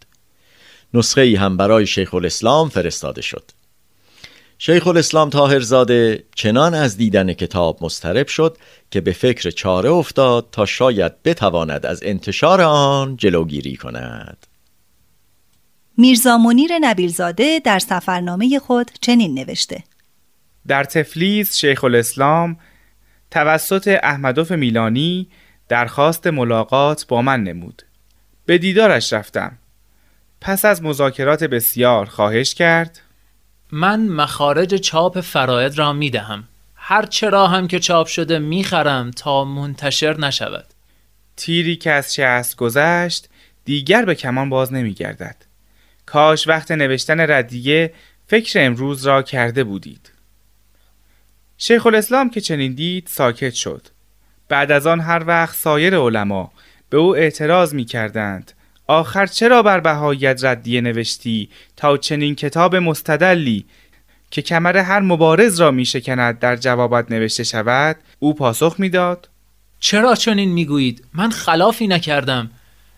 نسخه 0.94 1.20
ای 1.20 1.34
هم 1.34 1.56
برای 1.56 1.86
شیخ 1.86 2.14
الاسلام 2.14 2.68
فرستاده 2.68 3.22
شد. 3.22 3.50
شیخ 4.66 4.86
الاسلام 4.86 5.30
تاهرزاده 5.30 6.24
چنان 6.34 6.74
از 6.74 6.96
دیدن 6.96 7.32
کتاب 7.32 7.84
مسترب 7.84 8.26
شد 8.26 8.58
که 8.90 9.00
به 9.00 9.12
فکر 9.12 9.50
چاره 9.50 9.90
افتاد 9.90 10.48
تا 10.52 10.66
شاید 10.66 11.22
بتواند 11.22 11.86
از 11.86 12.00
انتشار 12.02 12.60
آن 12.60 13.16
جلوگیری 13.16 13.76
کند. 13.76 14.46
میرزا 15.98 16.38
منیر 16.38 16.70
نبیلزاده 16.80 17.60
در 17.64 17.78
سفرنامه 17.78 18.58
خود 18.58 18.90
چنین 19.00 19.34
نوشته. 19.34 19.84
در 20.66 20.84
تفلیس 20.84 21.56
شیخ 21.56 21.84
الاسلام 21.84 22.56
توسط 23.30 23.98
احمدوف 24.02 24.52
میلانی 24.52 25.28
درخواست 25.68 26.26
ملاقات 26.26 27.06
با 27.06 27.22
من 27.22 27.42
نمود. 27.42 27.82
به 28.46 28.58
دیدارش 28.58 29.12
رفتم. 29.12 29.58
پس 30.40 30.64
از 30.64 30.82
مذاکرات 30.82 31.44
بسیار 31.44 32.06
خواهش 32.06 32.54
کرد. 32.54 33.03
من 33.76 34.08
مخارج 34.08 34.74
چاپ 34.74 35.20
فراید 35.20 35.78
را 35.78 35.92
می 35.92 36.10
دهم 36.10 36.44
هر 36.74 37.06
چرا 37.06 37.46
هم 37.46 37.68
که 37.68 37.78
چاپ 37.78 38.06
شده 38.06 38.38
می 38.38 38.64
خرم 38.64 39.10
تا 39.10 39.44
منتشر 39.44 40.20
نشود. 40.20 40.66
تیری 41.36 41.76
که 41.76 41.90
از 41.90 42.14
شهست 42.14 42.56
گذشت 42.56 43.28
دیگر 43.64 44.04
به 44.04 44.14
کمان 44.14 44.50
باز 44.50 44.72
نمی 44.72 44.94
گردد 44.94 45.36
کاش 46.06 46.48
وقت 46.48 46.70
نوشتن 46.70 47.20
ردیه 47.20 47.94
فکر 48.26 48.66
امروز 48.66 49.06
را 49.06 49.22
کرده 49.22 49.64
بودید. 49.64 50.12
شیخ 51.58 51.86
الاسلام 51.86 52.30
که 52.30 52.40
چنین 52.40 52.74
دید 52.74 53.06
ساکت 53.10 53.54
شد. 53.54 53.86
بعد 54.48 54.72
از 54.72 54.86
آن 54.86 55.00
هر 55.00 55.24
وقت 55.26 55.56
سایر 55.56 55.96
علما 55.96 56.52
به 56.90 56.96
او 56.96 57.16
اعتراض 57.16 57.74
می 57.74 57.84
کردند 57.84 58.52
آخر 58.86 59.26
چرا 59.26 59.62
بر 59.62 59.80
بهایت 59.80 60.44
ردیه 60.44 60.80
نوشتی 60.80 61.48
تا 61.76 61.96
چنین 61.96 62.34
کتاب 62.34 62.76
مستدلی 62.76 63.64
که 64.30 64.42
کمر 64.42 64.76
هر 64.76 65.00
مبارز 65.00 65.60
را 65.60 65.70
می 65.70 65.84
شکند 65.84 66.38
در 66.38 66.56
جوابت 66.56 67.10
نوشته 67.10 67.44
شود؟ 67.44 67.96
او 68.18 68.34
پاسخ 68.34 68.74
می‌داد. 68.78 69.28
چرا 69.80 70.14
چنین 70.14 70.52
می‌گویید؟ 70.52 71.04
من 71.14 71.30
خلافی 71.30 71.86
نکردم. 71.86 72.50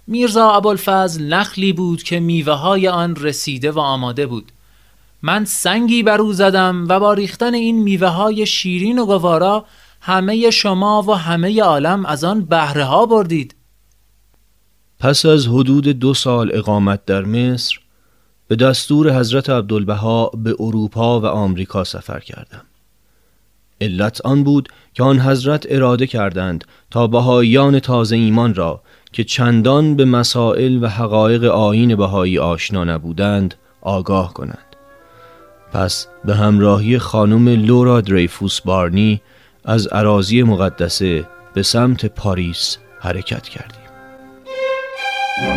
میرزا 0.07 0.50
ابوالفضل 0.50 1.25
نخلی 1.35 1.73
بود 1.73 2.02
که 2.02 2.21
میوه 2.21 2.52
های 2.52 2.88
آن 2.88 3.16
رسیده 3.16 3.71
و 3.71 3.78
آماده 3.78 4.26
بود. 4.26 4.52
من 5.23 5.45
سنگی 5.45 6.02
بر 6.02 6.21
او 6.21 6.33
زدم 6.33 6.87
و 6.88 7.00
با 7.00 7.12
ریختن 7.12 7.55
این 7.55 7.83
میوه 7.83 8.09
های 8.09 8.47
شیرین 8.47 8.99
و 8.99 9.07
گوارا 9.07 9.66
همه 10.00 10.50
شما 10.50 11.02
و 11.02 11.14
همه 11.14 11.62
عالم 11.62 12.07
از 12.07 12.25
آن 12.25 12.45
بهره 12.45 12.85
ها 12.85 13.07
بردید. 13.07 13.55
پس 14.98 15.26
از 15.26 15.46
حدود 15.46 15.88
دو 15.88 16.14
سال 16.14 16.50
اقامت 16.54 17.04
در 17.04 17.24
مصر 17.24 17.78
به 18.48 18.56
دستور 18.56 19.18
حضرت 19.18 19.50
عبدالبها 19.50 20.30
به 20.34 20.56
اروپا 20.60 21.20
و 21.20 21.26
آمریکا 21.26 21.84
سفر 21.84 22.20
کردم. 22.20 22.62
علت 23.80 24.20
آن 24.26 24.44
بود 24.44 24.68
که 24.94 25.02
آن 25.02 25.20
حضرت 25.20 25.66
اراده 25.68 26.06
کردند 26.06 26.64
تا 26.90 27.06
بهاییان 27.06 27.80
تازه 27.80 28.16
ایمان 28.16 28.54
را 28.54 28.82
که 29.12 29.24
چندان 29.24 29.96
به 29.96 30.04
مسائل 30.04 30.84
و 30.84 30.88
حقایق 30.88 31.44
آین 31.44 31.96
بهایی 31.96 32.38
آشنا 32.38 32.84
نبودند 32.84 33.54
آگاه 33.80 34.34
کنند. 34.34 34.76
پس 35.72 36.06
به 36.24 36.34
همراهی 36.34 36.98
خانم 36.98 37.48
لورا 37.48 38.00
دریفوس 38.00 38.60
بارنی 38.60 39.20
از 39.64 39.86
عراضی 39.86 40.42
مقدسه 40.42 41.28
به 41.54 41.62
سمت 41.62 42.06
پاریس 42.06 42.78
حرکت 43.00 43.48
کردیم. 43.48 43.86
جناب 45.37 45.49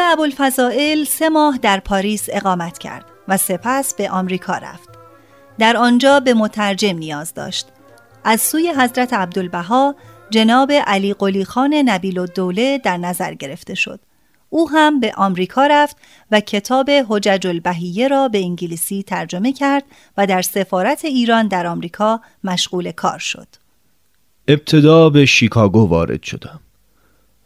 ابوالفضائل 0.00 1.04
سه 1.04 1.28
ماه 1.28 1.58
در 1.58 1.80
پاریس 1.80 2.26
اقامت 2.28 2.78
کرد 2.78 3.04
و 3.28 3.36
سپس 3.36 3.94
به 3.94 4.10
آمریکا 4.10 4.54
رفت. 4.54 4.88
در 5.58 5.76
آنجا 5.76 6.20
به 6.20 6.34
مترجم 6.34 6.98
نیاز 6.98 7.34
داشت. 7.34 7.68
از 8.30 8.40
سوی 8.40 8.72
حضرت 8.78 9.12
عبدالبها 9.12 9.94
جناب 10.30 10.72
علی 10.72 11.14
قلی 11.14 11.44
خان 11.44 11.74
نبیل 11.74 12.18
الدوله 12.18 12.78
در 12.78 12.96
نظر 12.96 13.34
گرفته 13.34 13.74
شد. 13.74 14.00
او 14.50 14.70
هم 14.70 15.00
به 15.00 15.12
آمریکا 15.16 15.66
رفت 15.66 15.96
و 16.30 16.40
کتاب 16.40 16.90
حجج 17.08 17.46
البهیه 17.46 18.08
را 18.08 18.28
به 18.28 18.38
انگلیسی 18.38 19.02
ترجمه 19.02 19.52
کرد 19.52 19.84
و 20.16 20.26
در 20.26 20.42
سفارت 20.42 21.04
ایران 21.04 21.48
در 21.48 21.66
آمریکا 21.66 22.20
مشغول 22.44 22.90
کار 22.90 23.18
شد. 23.18 23.48
ابتدا 24.48 25.10
به 25.10 25.26
شیکاگو 25.26 25.88
وارد 25.88 26.22
شدم. 26.22 26.60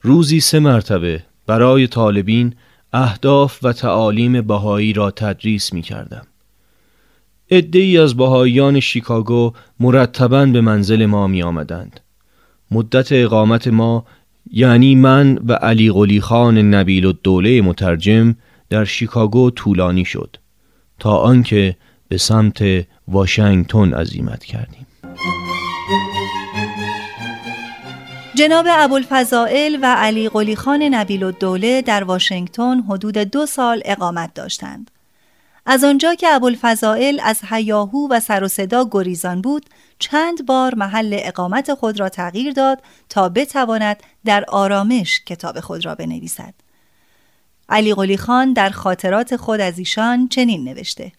روزی 0.00 0.40
سه 0.40 0.58
مرتبه 0.58 1.22
برای 1.46 1.86
طالبین 1.86 2.54
اهداف 2.92 3.58
و 3.62 3.72
تعالیم 3.72 4.40
بهایی 4.40 4.92
را 4.92 5.10
تدریس 5.10 5.72
می 5.72 5.82
کردم. 5.82 6.26
ای 7.52 7.98
از 7.98 8.16
بهاییان 8.16 8.80
شیکاگو 8.80 9.52
مرتبا 9.80 10.46
به 10.46 10.60
منزل 10.60 11.06
ما 11.06 11.26
می 11.26 11.42
آمدند. 11.42 12.00
مدت 12.70 13.08
اقامت 13.12 13.68
ما 13.68 14.04
یعنی 14.50 14.94
من 14.94 15.38
و 15.48 15.52
علی 15.52 15.90
قلی 15.90 16.20
خان 16.20 16.58
نبیل 16.58 17.04
و 17.04 17.12
دوله 17.12 17.60
مترجم 17.60 18.36
در 18.70 18.84
شیکاگو 18.84 19.50
طولانی 19.50 20.04
شد 20.04 20.36
تا 20.98 21.16
آنکه 21.16 21.76
به 22.08 22.18
سمت 22.18 22.62
واشنگتن 23.08 23.94
عزیمت 23.94 24.44
کردیم. 24.44 24.86
جناب 28.34 28.66
ابوالفضائل 28.68 29.78
و 29.82 29.94
علی 29.98 30.28
قلی 30.28 30.56
خان 30.56 30.82
نبیل 30.82 31.24
الدوله 31.24 31.82
در 31.82 32.04
واشنگتن 32.04 32.80
حدود 32.88 33.18
دو 33.18 33.46
سال 33.46 33.82
اقامت 33.84 34.34
داشتند. 34.34 34.90
از 35.66 35.84
آنجا 35.84 36.14
که 36.14 36.28
ابوالفضائل 36.28 37.20
از 37.24 37.40
هیاهو 37.50 38.08
و 38.10 38.20
سر 38.20 38.44
و 38.44 38.48
صدا 38.48 38.88
گریزان 38.90 39.42
بود، 39.42 39.66
چند 39.98 40.46
بار 40.46 40.74
محل 40.74 41.18
اقامت 41.22 41.74
خود 41.74 42.00
را 42.00 42.08
تغییر 42.08 42.52
داد 42.52 42.82
تا 43.08 43.28
بتواند 43.28 44.02
در 44.24 44.44
آرامش 44.48 45.20
کتاب 45.26 45.60
خود 45.60 45.84
را 45.84 45.94
بنویسد. 45.94 46.54
علی 47.68 47.94
قلی 47.94 48.16
خان 48.16 48.52
در 48.52 48.70
خاطرات 48.70 49.36
خود 49.36 49.60
از 49.60 49.78
ایشان 49.78 50.28
چنین 50.28 50.64
نوشته: 50.64 51.12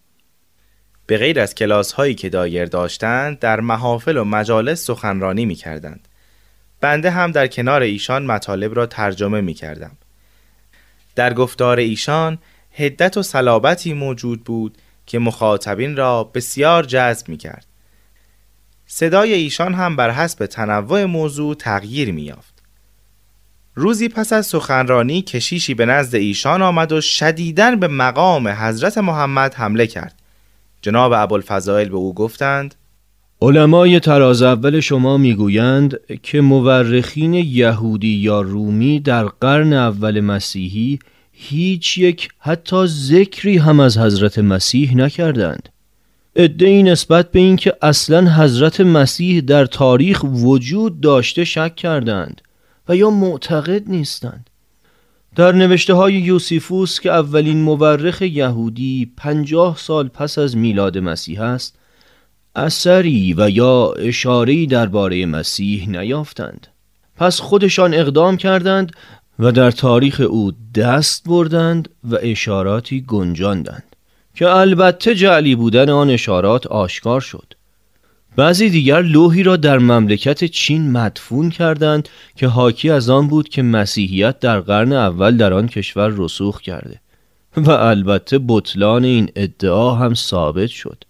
به 1.07 1.17
غیر 1.17 1.39
از 1.39 1.55
کلاس 1.55 1.91
هایی 1.91 2.15
که 2.15 2.29
دایر 2.29 2.65
داشتند 2.65 3.39
در 3.39 3.59
محافل 3.59 4.17
و 4.17 4.23
مجالس 4.23 4.85
سخنرانی 4.85 5.45
می 5.45 5.55
کردند. 5.55 6.07
بنده 6.81 7.11
هم 7.11 7.31
در 7.31 7.47
کنار 7.47 7.81
ایشان 7.81 8.25
مطالب 8.25 8.75
را 8.75 8.85
ترجمه 8.85 9.41
می 9.41 9.53
کردم. 9.53 9.91
در 11.15 11.33
گفتار 11.33 11.79
ایشان 11.79 12.37
هدت 12.73 13.17
و 13.17 13.23
صلابتی 13.23 13.93
موجود 13.93 14.43
بود 14.43 14.77
که 15.05 15.19
مخاطبین 15.19 15.95
را 15.95 16.23
بسیار 16.23 16.83
جذب 16.83 17.29
می 17.29 17.37
کرد. 17.37 17.65
صدای 18.85 19.33
ایشان 19.33 19.73
هم 19.73 19.95
بر 19.95 20.11
حسب 20.11 20.45
تنوع 20.45 21.05
موضوع 21.05 21.55
تغییر 21.55 22.11
می 22.11 22.21
یافت. 22.21 22.53
روزی 23.75 24.09
پس 24.09 24.33
از 24.33 24.45
سخنرانی 24.45 25.21
کشیشی 25.21 25.73
به 25.73 25.85
نزد 25.85 26.15
ایشان 26.15 26.61
آمد 26.61 26.91
و 26.91 27.01
شدیدن 27.01 27.79
به 27.79 27.87
مقام 27.87 28.47
حضرت 28.47 28.97
محمد 28.97 29.53
حمله 29.53 29.87
کرد. 29.87 30.19
جناب 30.81 31.13
ابوالفضائل 31.15 31.89
به 31.89 31.95
او 31.95 32.13
گفتند 32.13 32.75
علمای 33.41 33.99
تراز 33.99 34.41
اول 34.41 34.79
شما 34.79 35.17
می‌گویند 35.17 35.99
که 36.23 36.41
مورخین 36.41 37.33
یهودی 37.33 38.07
یا 38.07 38.41
رومی 38.41 38.99
در 38.99 39.25
قرن 39.25 39.73
اول 39.73 40.21
مسیحی 40.21 40.99
هیچ 41.35 41.97
یک 41.97 42.29
حتی 42.39 42.85
ذکری 42.87 43.57
هم 43.57 43.79
از 43.79 43.97
حضرت 43.97 44.39
مسیح 44.39 44.97
نکردند. 44.97 45.69
ادعی 46.35 46.83
نسبت 46.83 47.31
به 47.31 47.39
اینکه 47.39 47.73
اصلا 47.81 48.35
حضرت 48.35 48.81
مسیح 48.81 49.41
در 49.41 49.65
تاریخ 49.65 50.23
وجود 50.23 51.01
داشته 51.01 51.43
شک 51.43 51.75
کردند 51.75 52.41
و 52.89 52.95
یا 52.95 53.09
معتقد 53.09 53.89
نیستند. 53.89 54.49
در 55.35 55.51
نوشته 55.51 55.93
های 55.93 56.13
یوسیفوس 56.13 56.99
که 56.99 57.11
اولین 57.11 57.61
مورخ 57.61 58.21
یهودی 58.21 59.11
پنجاه 59.17 59.77
سال 59.77 60.07
پس 60.07 60.37
از 60.37 60.57
میلاد 60.57 60.97
مسیح 60.97 61.41
است 61.41 61.75
اثری 62.55 63.33
و 63.37 63.49
یا 63.49 63.91
اشاره‌ای 63.91 64.65
درباره 64.65 65.25
مسیح 65.25 65.89
نیافتند. 65.89 66.67
پس 67.17 67.39
خودشان 67.39 67.93
اقدام 67.93 68.37
کردند 68.37 68.91
و 69.39 69.51
در 69.51 69.71
تاریخ 69.71 70.21
او 70.29 70.51
دست 70.75 71.23
بردند 71.27 71.89
و 72.03 72.17
اشاراتی 72.21 73.01
گنجاندند 73.01 73.95
که 74.35 74.47
البته 74.47 75.15
جعلی 75.15 75.55
بودن 75.55 75.89
آن 75.89 76.09
اشارات 76.09 76.67
آشکار 76.67 77.21
شد. 77.21 77.53
بعضی 78.35 78.69
دیگر 78.69 79.01
لوحی 79.01 79.43
را 79.43 79.55
در 79.55 79.77
مملکت 79.77 80.43
چین 80.43 80.91
مدفون 80.91 81.49
کردند 81.49 82.09
که 82.35 82.47
حاکی 82.47 82.89
از 82.89 83.09
آن 83.09 83.27
بود 83.27 83.49
که 83.49 83.61
مسیحیت 83.61 84.39
در 84.39 84.59
قرن 84.59 84.93
اول 84.93 85.37
در 85.37 85.53
آن 85.53 85.67
کشور 85.67 86.13
رسوخ 86.17 86.61
کرده 86.61 86.99
و 87.57 87.71
البته 87.71 88.39
بطلان 88.47 89.03
این 89.03 89.29
ادعا 89.35 89.95
هم 89.95 90.13
ثابت 90.13 90.69
شد. 90.69 91.03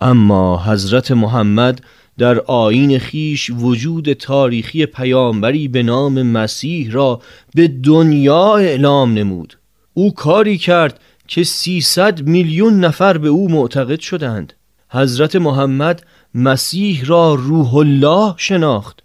اما 0.00 0.64
حضرت 0.64 1.10
محمد 1.10 1.80
در 2.22 2.38
آین 2.40 2.98
خیش 2.98 3.50
وجود 3.50 4.12
تاریخی 4.12 4.86
پیامبری 4.86 5.68
به 5.68 5.82
نام 5.82 6.22
مسیح 6.22 6.92
را 6.92 7.20
به 7.54 7.68
دنیا 7.68 8.56
اعلام 8.56 9.14
نمود. 9.14 9.58
او 9.94 10.14
کاری 10.14 10.58
کرد 10.58 11.00
که 11.28 11.44
300 11.44 12.22
میلیون 12.22 12.80
نفر 12.80 13.18
به 13.18 13.28
او 13.28 13.48
معتقد 13.48 14.00
شدند. 14.00 14.52
حضرت 14.88 15.36
محمد 15.36 16.04
مسیح 16.34 17.04
را 17.04 17.34
روح 17.34 17.74
الله 17.74 18.34
شناخت. 18.36 19.02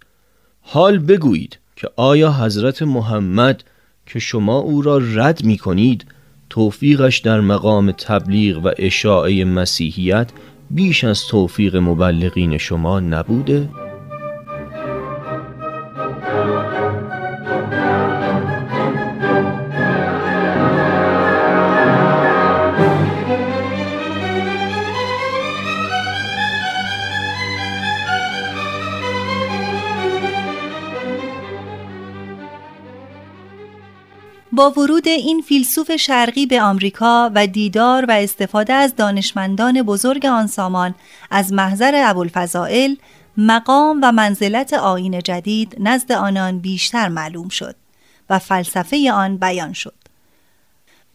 حال 0.60 0.98
بگویید 0.98 1.58
که 1.76 1.88
آیا 1.96 2.32
حضرت 2.32 2.82
محمد 2.82 3.64
که 4.06 4.18
شما 4.18 4.58
او 4.58 4.82
را 4.82 4.98
رد 4.98 5.44
می 5.44 5.58
کنید 5.58 6.04
توفیقش 6.50 7.18
در 7.18 7.40
مقام 7.40 7.92
تبلیغ 7.92 8.64
و 8.64 8.70
اشاعه 8.78 9.44
مسیحیت 9.44 10.30
بیش 10.70 11.04
از 11.04 11.26
توفیق 11.26 11.76
مبلغین 11.76 12.58
شما 12.58 13.00
نبوده؟ 13.00 13.68
با 34.58 34.70
ورود 34.70 35.08
این 35.08 35.40
فیلسوف 35.40 35.96
شرقی 35.96 36.46
به 36.46 36.62
آمریکا 36.62 37.30
و 37.34 37.46
دیدار 37.46 38.04
و 38.04 38.10
استفاده 38.10 38.72
از 38.72 38.96
دانشمندان 38.96 39.82
بزرگ 39.82 40.26
آن 40.26 40.46
سامان 40.46 40.94
از 41.30 41.52
محضر 41.52 42.02
ابوالفضائل 42.04 42.94
مقام 43.36 44.00
و 44.02 44.12
منزلت 44.12 44.72
آین 44.72 45.18
جدید 45.22 45.76
نزد 45.80 46.12
آنان 46.12 46.58
بیشتر 46.58 47.08
معلوم 47.08 47.48
شد 47.48 47.76
و 48.30 48.38
فلسفه 48.38 49.12
آن 49.12 49.36
بیان 49.36 49.72
شد. 49.72 49.94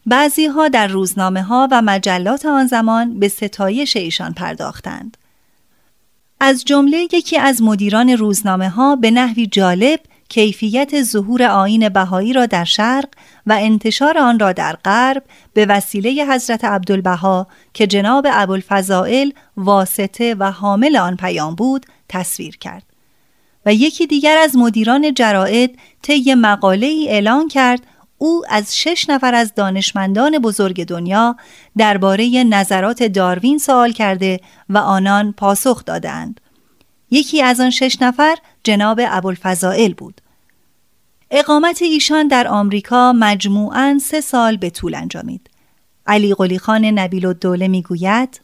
بعضی 0.06 0.46
ها 0.46 0.68
در 0.68 0.86
روزنامه 0.86 1.42
ها 1.42 1.68
و 1.70 1.82
مجلات 1.82 2.46
آن 2.46 2.66
زمان 2.66 3.18
به 3.18 3.28
ستایش 3.28 3.96
ایشان 3.96 4.32
پرداختند. 4.32 5.16
از 6.40 6.64
جمله 6.64 7.08
یکی 7.12 7.38
از 7.38 7.62
مدیران 7.62 8.10
روزنامه 8.10 8.68
ها 8.68 8.96
به 8.96 9.10
نحوی 9.10 9.46
جالب 9.46 10.00
کیفیت 10.34 11.02
ظهور 11.02 11.42
آین 11.42 11.88
بهایی 11.88 12.32
را 12.32 12.46
در 12.46 12.64
شرق 12.64 13.08
و 13.46 13.58
انتشار 13.60 14.18
آن 14.18 14.38
را 14.38 14.52
در 14.52 14.76
غرب 14.84 15.22
به 15.52 15.66
وسیله 15.66 16.26
حضرت 16.34 16.64
عبدالبها 16.64 17.46
که 17.74 17.86
جناب 17.86 18.26
ابوالفضائل 18.30 19.30
واسطه 19.56 20.34
و 20.34 20.50
حامل 20.50 20.96
آن 20.96 21.16
پیام 21.16 21.54
بود 21.54 21.86
تصویر 22.08 22.56
کرد 22.56 22.82
و 23.66 23.74
یکی 23.74 24.06
دیگر 24.06 24.36
از 24.36 24.56
مدیران 24.56 25.14
جرائد 25.14 25.70
طی 26.02 26.34
مقاله 26.34 26.86
ای 26.86 27.08
اعلان 27.08 27.48
کرد 27.48 27.80
او 28.18 28.42
از 28.48 28.76
شش 28.78 29.06
نفر 29.08 29.34
از 29.34 29.54
دانشمندان 29.54 30.38
بزرگ 30.38 30.84
دنیا 30.84 31.36
درباره 31.76 32.44
نظرات 32.44 33.02
داروین 33.02 33.58
سوال 33.58 33.92
کرده 33.92 34.40
و 34.68 34.78
آنان 34.78 35.32
پاسخ 35.32 35.84
دادند. 35.84 36.40
یکی 37.10 37.42
از 37.42 37.60
آن 37.60 37.70
شش 37.70 38.02
نفر 38.02 38.36
جناب 38.64 39.00
ابوالفضائل 39.02 39.92
بود. 39.92 40.20
اقامت 41.36 41.82
ایشان 41.82 42.28
در 42.28 42.48
آمریکا 42.48 43.12
مجموعاً 43.12 43.98
سه 43.98 44.20
سال 44.20 44.56
به 44.56 44.70
طول 44.70 44.94
انجامید. 44.94 45.50
علی 46.06 46.34
قلی 46.34 46.58
خان 46.58 46.84
نبیل 46.84 47.26
الدوله 47.26 47.68
می 47.68 47.82
گوید 47.82 48.40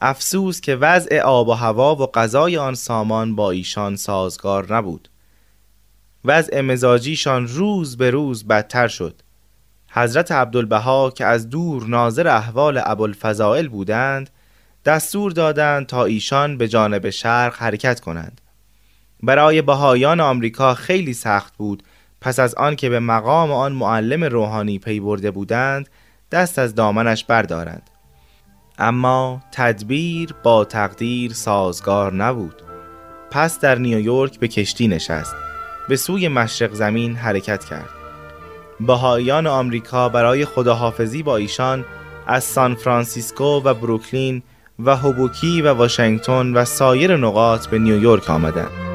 افسوس 0.00 0.60
که 0.60 0.76
وضع 0.76 1.20
آب 1.20 1.48
و 1.48 1.52
هوا 1.52 1.96
و 1.96 2.06
غذای 2.06 2.56
آن 2.56 2.74
سامان 2.74 3.36
با 3.36 3.50
ایشان 3.50 3.96
سازگار 3.96 4.74
نبود. 4.74 5.08
وضع 6.24 6.60
مزاجیشان 6.60 7.48
روز 7.48 7.96
به 7.96 8.10
روز 8.10 8.46
بدتر 8.46 8.88
شد. 8.88 9.22
حضرت 9.90 10.32
عبدالبها 10.32 11.10
که 11.10 11.24
از 11.24 11.50
دور 11.50 11.86
ناظر 11.86 12.28
احوال 12.28 12.80
ابوالفضائل 12.84 13.68
بودند 13.68 14.30
دستور 14.84 15.32
دادند 15.32 15.86
تا 15.86 16.04
ایشان 16.04 16.58
به 16.58 16.68
جانب 16.68 17.10
شرق 17.10 17.56
حرکت 17.56 18.00
کنند. 18.00 18.40
برای 19.22 19.62
بهایان 19.62 20.20
آمریکا 20.20 20.74
خیلی 20.74 21.14
سخت 21.14 21.56
بود 21.56 21.82
پس 22.22 22.38
از 22.38 22.54
آن 22.54 22.76
که 22.76 22.88
به 22.88 23.00
مقام 23.00 23.52
آن 23.52 23.72
معلم 23.72 24.24
روحانی 24.24 24.78
پی 24.78 25.00
برده 25.00 25.30
بودند 25.30 25.88
دست 26.30 26.58
از 26.58 26.74
دامنش 26.74 27.24
بردارند. 27.24 27.90
اما 28.78 29.42
تدبیر 29.52 30.34
با 30.42 30.64
تقدیر 30.64 31.32
سازگار 31.32 32.12
نبود. 32.12 32.62
پس 33.30 33.60
در 33.60 33.78
نیویورک 33.78 34.38
به 34.38 34.48
کشتی 34.48 34.88
نشست. 34.88 35.34
به 35.88 35.96
سوی 35.96 36.28
مشرق 36.28 36.72
زمین 36.72 37.16
حرکت 37.16 37.64
کرد. 37.64 37.90
بهایان 38.80 39.46
آمریکا 39.46 40.08
برای 40.08 40.44
خداحافظی 40.44 41.22
با 41.22 41.36
ایشان 41.36 41.84
از 42.26 42.44
سان 42.44 42.74
فرانسیسکو 42.74 43.60
و 43.64 43.74
بروکلین 43.74 44.42
و 44.78 44.96
هوبوکی 44.96 45.62
و 45.62 45.72
واشنگتن 45.74 46.52
و 46.52 46.64
سایر 46.64 47.16
نقاط 47.16 47.66
به 47.66 47.78
نیویورک 47.78 48.30
آمدند. 48.30 48.91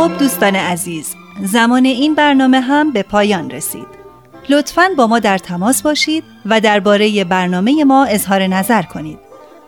خب 0.00 0.18
دوستان 0.18 0.56
عزیز 0.56 1.14
زمان 1.42 1.84
این 1.84 2.14
برنامه 2.14 2.60
هم 2.60 2.92
به 2.92 3.02
پایان 3.02 3.50
رسید. 3.50 3.86
لطفا 4.48 4.90
با 4.96 5.06
ما 5.06 5.18
در 5.18 5.38
تماس 5.38 5.82
باشید 5.82 6.24
و 6.46 6.60
درباره 6.60 7.24
برنامه 7.24 7.84
ما 7.84 8.04
اظهار 8.04 8.46
نظر 8.46 8.82
کنید. 8.82 9.18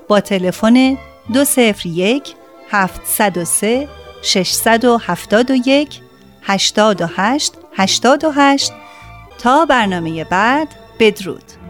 با 0.08 0.20
تلفن 0.20 0.98
201 1.32 2.34
703 2.70 3.88
671 4.22 6.00
828 6.42 7.54
828 7.76 8.72
تا 9.38 9.64
برنامه 9.64 10.24
بعد 10.24 10.68
بدرود. 10.98 11.61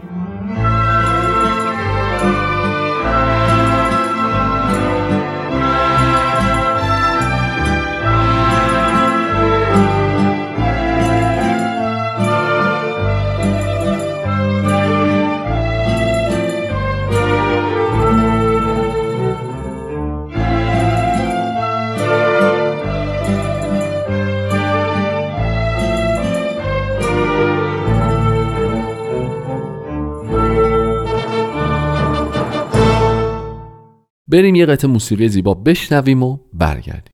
بریم 34.33 34.55
یه 34.55 34.65
قطعه 34.65 34.91
موسیقی 34.91 35.27
زیبا 35.27 35.53
بشنویم 35.53 36.23
و 36.23 36.37
برگردیم. 36.53 37.12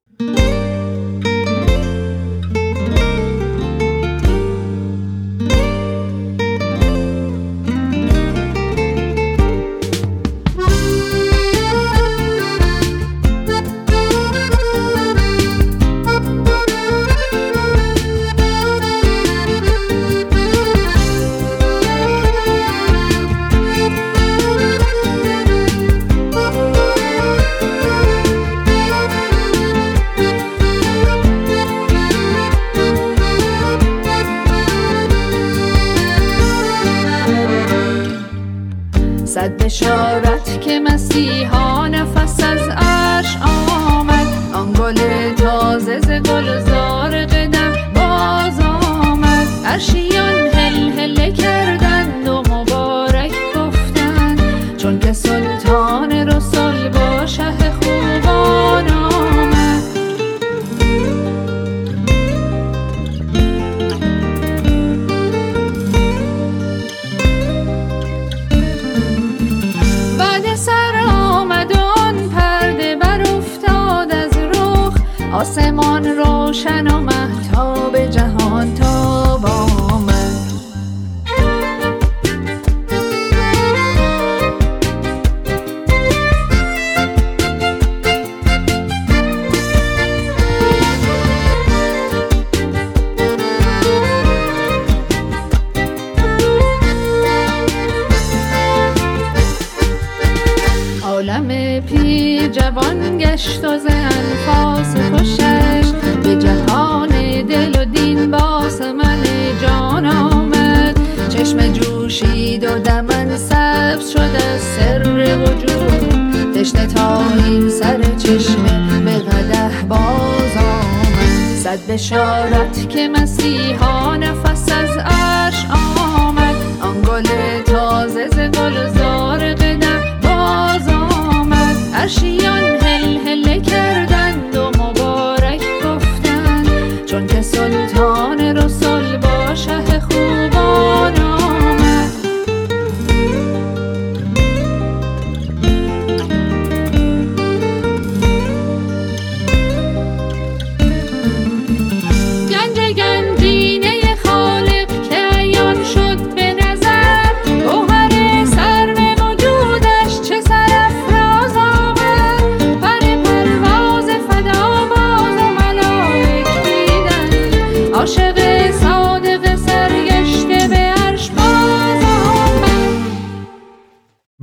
گشت 103.19 103.65
و 103.65 103.77
ز 103.77 103.85
انفاس 103.85 104.95
خوشش. 105.11 105.91
به 106.23 106.35
جهان 106.35 107.09
دل 107.41 107.81
و 107.81 107.85
دین 107.85 108.31
باس 108.31 108.81
من 108.81 109.23
جان 109.61 110.05
آمد. 110.05 110.99
چشم 111.29 111.73
جوشید 111.73 112.63
و 112.63 112.79
دمن 112.79 113.37
سبز 113.37 114.09
شد 114.09 114.19
از 114.19 114.61
سر 114.61 115.03
وجود. 115.37 116.53
تشنه 116.55 116.87
تا 116.87 117.21
این 117.45 117.69
سر 117.69 118.01
چشمه 118.17 118.99
به 119.05 119.11
قده 119.11 119.85
باز 119.89 120.55
آمد. 120.57 121.55
صد 121.63 121.79
بشارت 121.91 122.89
که 122.89 123.07
مسیحا 123.07 124.15
نفس 124.15 124.71
از 124.71 124.97
عرش 124.97 125.65
آمد. 125.69 126.55
آن 126.81 127.01
گل 127.01 127.27
تازه 127.65 128.27
ز 128.27 128.39
گلزار 128.57 128.98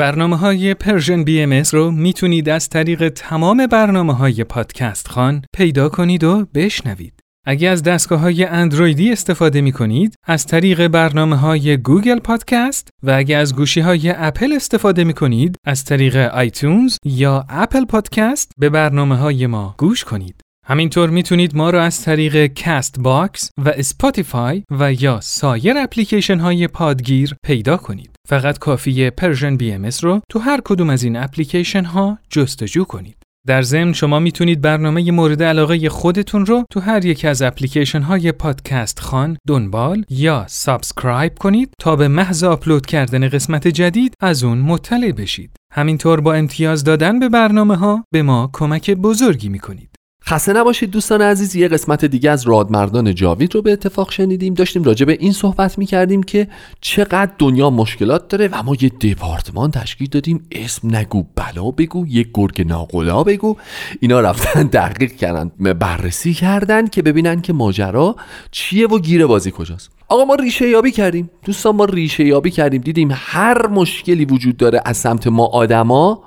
برنامه 0.06 0.36
های 0.36 0.74
Persian 0.74 1.24
BM 1.24 1.62
رو 1.72 1.90
می‌تونید 1.90 2.48
از 2.48 2.68
طریق 2.68 3.08
تمام 3.08 3.66
برنامه 3.66 4.14
های 4.14 4.44
پادکست 4.44 5.08
خان 5.08 5.44
پیدا 5.56 5.88
کنید 5.88 6.24
و 6.24 6.46
بشنوید. 6.54 7.20
اگر 7.46 7.72
از 7.72 7.82
دستگاه 7.82 8.20
های 8.20 8.44
اندرویدی 8.44 9.12
استفاده 9.12 9.60
می 9.60 9.72
کنید، 9.72 10.14
از 10.26 10.46
طریق 10.46 10.88
برنامه 10.88 11.36
های 11.36 11.76
Google 11.76 12.18
Podcast 12.18 12.88
و 13.02 13.10
اگر 13.10 13.40
از 13.40 13.54
گوشی 13.54 13.80
های 13.80 14.10
اپل 14.16 14.52
استفاده 14.52 15.04
می 15.04 15.14
کنید، 15.14 15.56
از 15.64 15.84
طریق 15.84 16.16
iTunes 16.16 16.96
یا 17.04 17.46
Apple 17.48 17.84
Podcast 17.84 18.52
به 18.58 18.68
برنامه 18.68 19.16
های 19.16 19.46
ما 19.46 19.74
گوش 19.78 20.04
کنید. 20.04 20.40
همینطور 20.66 21.10
می‌تونید 21.10 21.56
ما 21.56 21.70
رو 21.70 21.78
از 21.78 22.02
طریق 22.02 22.46
Castbox 22.46 23.50
و 23.64 23.68
Spotify 23.68 24.62
و 24.70 24.92
یا 24.92 25.20
سایر 25.20 25.78
اپلیکیشن 25.78 26.38
های 26.38 26.68
پادگیر 26.68 27.34
پیدا 27.44 27.76
کنید. 27.76 28.15
فقط 28.26 28.58
کافیه 28.58 29.10
Persian 29.10 29.56
BM 29.56 29.88
رو 30.02 30.20
تو 30.30 30.38
هر 30.38 30.60
کدوم 30.64 30.90
از 30.90 31.02
این 31.02 31.16
اپلیکیشن 31.16 31.84
ها 31.84 32.18
جستجو 32.30 32.84
کنید. 32.84 33.16
در 33.46 33.62
ضمن 33.62 33.92
شما 33.92 34.18
می‌تونید 34.18 34.60
برنامه 34.60 35.10
مورد 35.10 35.42
علاقه 35.42 35.88
خودتون 35.88 36.46
رو 36.46 36.64
تو 36.70 36.80
هر 36.80 37.04
یک 37.04 37.24
از 37.24 37.42
اپلیکیشن 37.42 38.02
های 38.02 38.32
پادکست 38.32 39.00
خان 39.00 39.36
دنبال 39.48 40.04
یا 40.10 40.44
subscribe 40.48 41.38
کنید 41.38 41.70
تا 41.80 41.96
به 41.96 42.08
محض 42.08 42.44
آپلود 42.44 42.86
کردن 42.86 43.28
قسمت 43.28 43.68
جدید 43.68 44.14
از 44.20 44.44
اون 44.44 44.58
مطلع 44.58 45.12
بشید. 45.12 45.50
همینطور 45.72 46.20
با 46.20 46.34
امتیاز 46.34 46.84
دادن 46.84 47.18
به 47.18 47.28
برنامه 47.28 47.76
ها 47.76 48.04
به 48.12 48.22
ما 48.22 48.50
کمک 48.52 48.90
بزرگی 48.90 49.48
می‌کنید. 49.48 49.95
خسته 50.28 50.52
نباشید 50.52 50.90
دوستان 50.90 51.22
عزیز 51.22 51.56
یه 51.56 51.68
قسمت 51.68 52.04
دیگه 52.04 52.30
از 52.30 52.48
رادمردان 52.48 53.14
جاوید 53.14 53.54
رو 53.54 53.62
به 53.62 53.72
اتفاق 53.72 54.12
شنیدیم. 54.12 54.54
داشتیم 54.54 54.82
راجع 54.82 55.06
به 55.06 55.16
این 55.20 55.32
صحبت 55.32 55.78
می‌کردیم 55.78 56.22
که 56.22 56.48
چقدر 56.80 57.30
دنیا 57.38 57.70
مشکلات 57.70 58.28
داره 58.28 58.48
و 58.48 58.62
ما 58.62 58.76
یه 58.80 58.88
دپارتمان 58.88 59.70
تشکیل 59.70 60.08
دادیم. 60.08 60.46
اسم 60.52 60.96
نگو 60.96 61.24
بلا 61.36 61.70
بگو 61.70 62.06
یه 62.06 62.26
گرگ 62.34 62.66
ناقلا 62.66 63.22
بگو. 63.22 63.56
اینا 64.00 64.20
رفتن 64.20 64.62
دقیق 64.62 65.12
کردن 65.12 65.50
بررسی 65.58 66.34
کردن 66.34 66.86
که 66.86 67.02
ببینن 67.02 67.40
که 67.40 67.52
ماجرا 67.52 68.16
چیه 68.50 68.88
و 68.88 68.98
گیره 68.98 69.26
بازی 69.26 69.50
کجاست. 69.50 69.90
آقا 70.08 70.24
ما 70.24 70.34
ریشه 70.34 70.68
یابی 70.68 70.90
کردیم. 70.90 71.30
دوستان 71.44 71.76
ما 71.76 71.84
ریشه 71.84 72.24
یابی 72.24 72.50
کردیم. 72.50 72.80
دیدیم 72.80 73.08
هر 73.12 73.66
مشکلی 73.66 74.24
وجود 74.24 74.56
داره 74.56 74.82
از 74.84 74.96
سمت 74.96 75.26
ما 75.26 75.46
آدما 75.46 76.22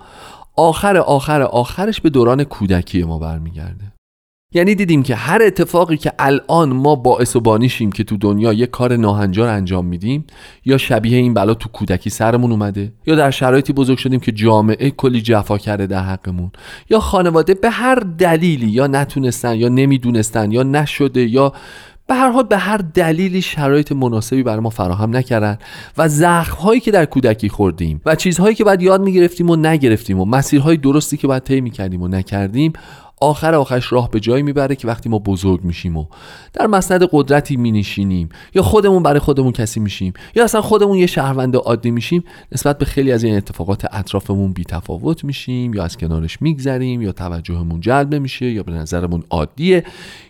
آخر 0.55 0.97
آخر 0.97 1.41
آخرش 1.41 2.01
به 2.01 2.09
دوران 2.09 2.43
کودکی 2.43 3.03
ما 3.03 3.19
برمیگرده. 3.19 3.88
یعنی 4.53 4.75
دیدیم 4.75 5.03
که 5.03 5.15
هر 5.15 5.41
اتفاقی 5.41 5.97
که 5.97 6.11
الان 6.19 6.69
ما 6.73 6.95
باعث 6.95 7.35
و 7.35 7.39
بانیشیم 7.39 7.91
که 7.91 8.03
تو 8.03 8.17
دنیا 8.17 8.53
یه 8.53 8.65
کار 8.65 8.95
ناهنجار 8.95 9.47
انجام 9.47 9.85
میدیم 9.85 10.25
یا 10.65 10.77
شبیه 10.77 11.17
این 11.17 11.33
بلا 11.33 11.53
تو 11.53 11.69
کودکی 11.69 12.09
سرمون 12.09 12.51
اومده 12.51 12.93
یا 13.05 13.15
در 13.15 13.31
شرایطی 13.31 13.73
بزرگ 13.73 13.97
شدیم 13.97 14.19
که 14.19 14.31
جامعه 14.31 14.89
کلی 14.89 15.21
جفا 15.21 15.57
کرده 15.57 15.87
در 15.87 16.03
حقمون 16.03 16.51
یا 16.89 16.99
خانواده 16.99 17.53
به 17.53 17.69
هر 17.69 17.95
دلیلی 17.95 18.67
یا 18.67 18.87
نتونستن 18.87 19.55
یا 19.55 19.67
نمی‌دونستن 19.67 20.51
یا 20.51 20.63
نشده 20.63 21.29
یا 21.29 21.53
به 22.07 22.15
هر 22.15 22.31
حال 22.31 22.43
به 22.43 22.57
هر 22.57 22.77
دلیلی 22.77 23.41
شرایط 23.41 23.91
مناسبی 23.91 24.43
برای 24.43 24.59
ما 24.59 24.69
فراهم 24.69 25.15
نکردن 25.15 25.57
و 25.97 26.07
زخم 26.07 26.61
هایی 26.61 26.79
که 26.79 26.91
در 26.91 27.05
کودکی 27.05 27.49
خوردیم 27.49 28.01
و 28.05 28.15
چیزهایی 28.15 28.55
که 28.55 28.63
بعد 28.63 28.81
یاد 28.81 29.01
می‌گرفتیم 29.01 29.49
و 29.49 29.55
نگرفتیم 29.55 30.19
و 30.19 30.25
مسیرهای 30.25 30.77
درستی 30.77 31.17
که 31.17 31.27
باید 31.27 31.43
طی 31.43 31.61
می‌کردیم 31.61 32.01
و 32.01 32.07
نکردیم 32.07 32.73
آخر 33.21 33.55
آخرش 33.55 33.91
راه 33.91 34.11
به 34.11 34.19
جایی 34.19 34.43
می‌بره 34.43 34.75
که 34.75 34.87
وقتی 34.87 35.09
ما 35.09 35.19
بزرگ 35.19 35.63
میشیم 35.63 35.97
و 35.97 36.05
در 36.53 36.67
مسند 36.67 37.03
قدرتی 37.11 37.57
مینشینیم. 37.57 38.29
یا 38.55 38.61
خودمون 38.61 39.03
برای 39.03 39.19
خودمون 39.19 39.51
کسی 39.51 39.79
میشیم. 39.79 40.13
یا 40.35 40.43
اصلا 40.43 40.61
خودمون 40.61 40.97
یه 40.97 41.07
شهروند 41.07 41.55
عادی 41.55 41.91
میشیم 41.91 42.23
نسبت 42.51 42.77
به 42.77 42.85
خیلی 42.85 43.11
از 43.11 43.23
این 43.23 43.37
اتفاقات 43.37 43.85
اطرافمون 43.91 44.53
بیتفاوت 44.53 45.23
میشیم. 45.23 45.73
یا 45.73 45.83
از 45.83 45.97
کنارش 45.97 46.41
میگذریم 46.41 47.01
یا 47.01 47.11
توجهمون 47.11 47.79
جلب 47.79 48.15
نمیشه 48.15 48.45
یا 48.45 48.63
به 48.63 48.71
نظرمون 48.71 49.23
عادیه. 49.29 49.83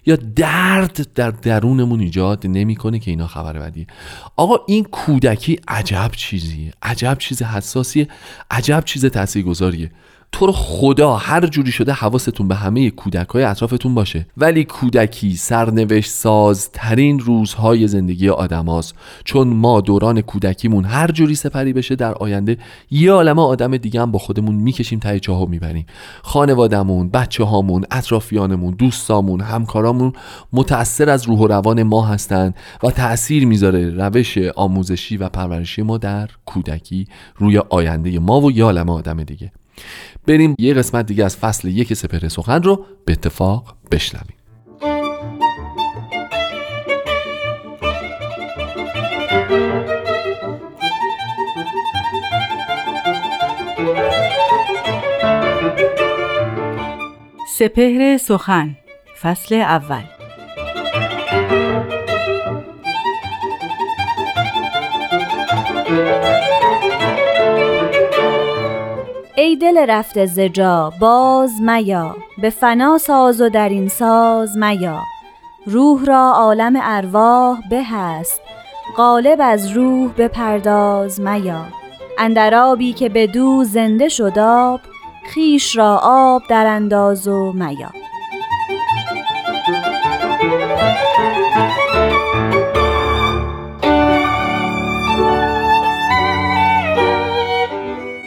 یا 0.06 0.16
درد 0.36 1.08
در 1.16 1.32
درونمون 1.32 2.00
ایجاد 2.00 2.48
نمی‌کنه 2.48 3.00
که 3.00 3.12
اینا 3.12 3.28
خبر 3.28 3.60
بدیه. 3.60 3.88
آقا 4.36 4.56
این 4.68 4.84
کودکی 4.84 5.60
عجب 5.68 6.12
چیزیه. 6.16 6.74
عجب 6.82 7.18
چیز 7.20 7.42
حساسیه. 7.44 8.08
عجب 8.52 8.84
چیز 8.86 9.06
تاثیرگذاریه. 9.06 9.92
تو 10.32 10.46
رو 10.46 10.52
خدا 10.52 11.16
هر 11.16 11.48
جوری 11.48 11.72
شده 11.72 11.94
حواستون 11.94 12.48
به 12.48 12.56
همه 12.56 12.90
کودک 12.90 13.30
های 13.30 13.44
اطرافتون 13.44 13.96
باشه. 13.96 14.26
ولی 14.38 14.64
کودکی 14.64 15.36
سرنوشت 15.36 16.12
سازترین 16.12 17.20
روزهای 17.20 17.88
زندگی 17.88 18.30
آدماست. 18.30 18.96
چون 19.24 19.48
ما 19.48 19.82
دوران 19.82 20.22
کودکیمون 20.22 20.86
هر 20.86 21.12
جوری 21.12 21.36
سپری 21.36 21.74
بشه 21.74 21.96
در 21.96 22.14
آینده 22.14 22.58
یه 22.92 23.12
عالمه 23.12 23.42
آدم 23.42 23.78
دیگه 23.78 24.02
هم 24.02 24.12
با 24.12 24.20
خودمون 24.20 24.56
می‌کشیم 24.56 25.00
ته 25.00 25.20
چاهو 25.20 25.46
می‌بریم. 25.46 25.86
خانوادمون 26.22 27.10
بچه 27.10 27.44
هامون 27.44 27.86
اطرافیانمون 27.92 28.74
دوستامون 28.74 29.42
همکارامون 29.42 30.14
متأثر 30.54 31.10
از 31.10 31.28
روح 31.28 31.40
و 31.40 31.48
روان 31.48 31.84
ما 31.84 32.06
هستند 32.06 32.56
و 32.84 32.92
تأثیر 32.92 33.46
می‌ذاره 33.46 33.90
روش 33.90 34.38
آموزشی 34.56 35.18
و 35.18 35.30
پرورشی 35.30 35.82
ما 35.82 35.98
در 35.98 36.30
کودکی 36.46 37.08
روی 37.36 37.58
آینده 37.58 38.20
ما 38.20 38.42
و 38.42 38.52
یه 38.52 38.64
عالمه 38.64 38.92
آدم 38.92 39.24
دیگه. 39.24 39.52
بریم 40.28 40.56
یه 40.60 40.74
قسمت 40.74 41.06
دیگه 41.06 41.26
از 41.26 41.38
فصل 41.38 41.68
یک 41.68 41.94
سپهر 41.94 42.28
سخن 42.28 42.64
رو 42.64 42.86
به 43.06 43.14
اتفاق 43.14 43.76
بشنویم. 43.92 44.36
سپهر 57.60 58.18
سخن 58.18 58.78
فصل 59.22 59.56
اول. 59.56 60.04
ای 69.50 69.56
دل 69.56 69.86
رفته 69.90 70.26
زجا 70.26 70.94
باز 71.00 71.62
میا. 71.62 72.16
به 72.42 72.50
فنا 72.50 72.98
ساز 72.98 73.42
و 73.42 73.50
در 73.50 73.70
این 73.70 73.88
ساز 73.88 74.58
میا. 74.58 75.02
روح 75.66 76.06
را 76.06 76.32
عالم 76.36 76.74
ارواح 76.82 77.60
به 77.70 77.84
هست 77.84 78.42
غالب 78.98 79.40
از 79.42 79.72
روح 79.72 80.12
بپرداز 80.18 81.22
میا. 81.22 81.66
اندر 82.18 82.56
آبی 82.56 82.94
که 82.94 83.10
به 83.10 83.28
دو 83.28 83.64
زنده 83.64 84.10
شد 84.10 84.40
آب 84.40 84.80
خیش 85.34 85.78
را 85.78 86.00
آب 86.04 86.42
در 86.50 86.68
انداز 86.68 87.28
و 87.28 87.54
میا. 87.54 87.90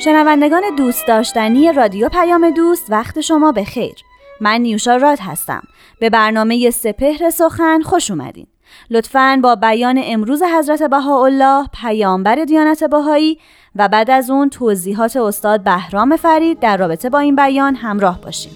شنوندگان 0.05 0.63
دوست 0.77 1.07
داشتنی 1.07 1.73
رادیو 1.73 2.09
پیام 2.09 2.51
دوست 2.51 2.87
وقت 2.91 3.21
شما 3.21 3.53
به 3.53 3.65
خیر. 3.65 3.95
من 4.41 4.61
نیوشا 4.61 4.97
راد 4.97 5.19
هستم. 5.21 5.63
به 6.01 6.11
برنامه 6.11 6.71
سپهر 6.71 7.31
سخن 7.31 7.83
خوش 7.83 8.11
اومدین. 8.11 8.47
لطفاً 8.91 9.41
با 9.43 9.55
بیان 9.55 10.01
امروز 10.05 10.43
حضرت 10.43 10.83
بهاءالله 10.83 11.67
پیامبر 11.83 12.45
دیانت 12.45 12.85
بهایی 12.85 13.39
و 13.77 13.89
بعد 13.89 14.11
از 14.11 14.31
اون 14.31 14.51
توضیحات 14.51 15.17
استاد 15.17 15.65
بهرام 15.65 16.17
فرید 16.17 16.61
در 16.61 16.77
رابطه 16.77 17.11
با 17.11 17.19
این 17.19 17.37
بیان 17.37 17.75
همراه 17.75 18.21
باشیم. 18.21 18.53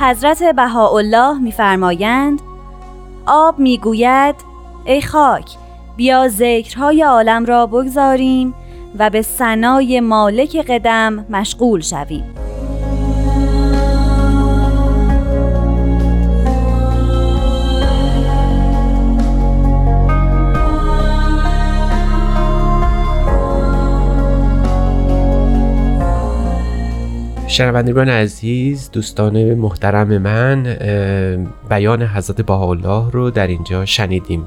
حضرت 0.00 0.42
بهاءالله 0.42 1.38
میفرمایند 1.38 2.40
آب 3.26 3.58
می‌گوید 3.58 4.34
ای 4.84 5.02
خاک 5.02 5.56
بیا 5.96 6.28
ذکرهای 6.28 7.02
عالم 7.02 7.44
را 7.44 7.66
بگذاریم 7.66 8.54
و 8.98 9.10
به 9.10 9.22
سنای 9.22 10.00
مالک 10.00 10.56
قدم 10.56 11.26
مشغول 11.30 11.80
شویم. 11.80 12.45
شنوندگان 27.48 28.08
عزیز 28.08 28.90
دوستان 28.90 29.54
محترم 29.54 30.18
من 30.18 30.62
بیان 31.68 32.02
حضرت 32.02 32.40
بهاءالله 32.40 33.10
رو 33.10 33.30
در 33.30 33.46
اینجا 33.46 33.84
شنیدیم. 33.84 34.46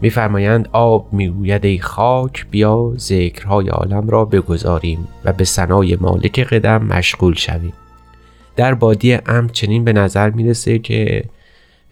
میفرمایند 0.00 0.68
آب 0.72 1.12
می‌گوید 1.12 1.64
ای 1.64 1.78
خاک 1.78 2.46
بیا 2.50 2.92
ذکرهای 2.96 3.68
عالم 3.68 4.08
را 4.08 4.24
بگذاریم 4.24 5.08
و 5.24 5.32
به 5.32 5.44
سنای 5.44 5.96
مالک 6.00 6.40
قدم 6.40 6.84
مشغول 6.84 7.34
شویم. 7.34 7.72
در 8.56 8.74
بادی 8.74 9.14
ام 9.14 9.48
چنین 9.48 9.84
به 9.84 9.92
نظر 9.92 10.30
می‌رسه 10.30 10.78
که 10.78 11.24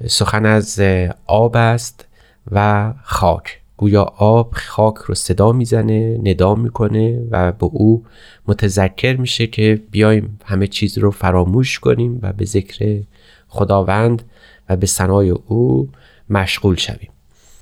سخن 0.07 0.47
از 0.47 0.81
آب 1.27 1.57
است 1.57 2.07
و 2.53 2.93
خاک. 3.03 3.60
گویا 3.81 4.03
آب 4.17 4.55
خاک 4.55 4.95
رو 4.95 5.15
صدا 5.15 5.53
می‌زنه 5.53 6.19
ندا 6.25 6.55
می‌کنه 6.55 7.21
و 7.31 7.53
به 7.53 7.67
او 7.67 8.05
متذکر 8.49 9.17
میشه 9.17 9.47
که 9.47 9.83
بیایم 9.91 10.39
همه 10.45 10.67
چیز 10.67 10.99
رو 10.99 11.11
فراموش 11.11 11.79
کنیم 11.79 12.19
و 12.23 12.33
به 12.33 12.45
ذکر 12.45 13.03
خداوند 13.49 14.23
و 14.69 14.77
به 14.77 14.87
سنای 14.87 15.31
او 15.31 15.89
مشغول 16.31 16.77
شویم. 16.77 17.11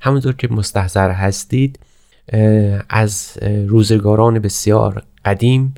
همونطور 0.01 0.33
که 0.33 0.47
مستحضر 0.47 1.11
هستید 1.11 1.79
از 2.89 3.37
روزگاران 3.43 4.39
بسیار 4.39 5.03
قدیم 5.25 5.75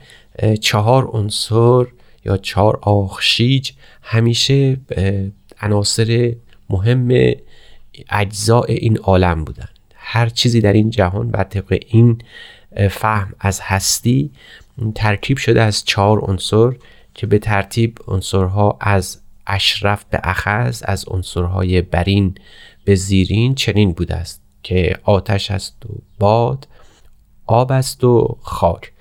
چهار 0.62 1.08
عنصر 1.14 1.86
یا 2.26 2.38
چهار 2.38 2.80
آخشیج 2.82 3.72
همیشه 4.02 4.78
عناصر 5.62 6.36
مهم 6.70 7.32
اجزاء 8.10 8.66
این 8.68 8.98
عالم 8.98 9.44
بودن. 9.44 9.68
هر 10.14 10.30
چیزی 10.30 10.62
در 10.62 10.74
این 10.74 10.90
جهان 10.90 11.32
بر 11.32 11.44
طبق 11.44 11.80
این 11.88 12.22
فهم 12.90 13.34
از 13.40 13.60
هستی 13.64 14.32
ترکیب 14.96 15.38
شده 15.38 15.62
از 15.62 15.86
چهار 15.86 16.20
عنصر 16.20 16.72
که 17.14 17.28
به 17.28 17.40
ترتیب 17.40 17.98
عنصرها 18.08 18.78
از 18.82 19.22
اشرف 19.48 20.06
به 20.10 20.20
اخذ 20.24 20.84
از 20.86 21.06
عنصرهای 21.08 21.82
برین 21.82 22.36
به 22.86 22.96
زیرین 22.96 23.56
چنین 23.56 23.92
بوده 23.92 24.16
است 24.16 24.42
که 24.64 24.98
آتش 25.04 25.52
است 25.52 25.86
و 25.86 25.94
باد 26.20 26.68
آب 27.46 27.72
است 27.72 28.04
و 28.04 28.38
خاک. 28.42 28.92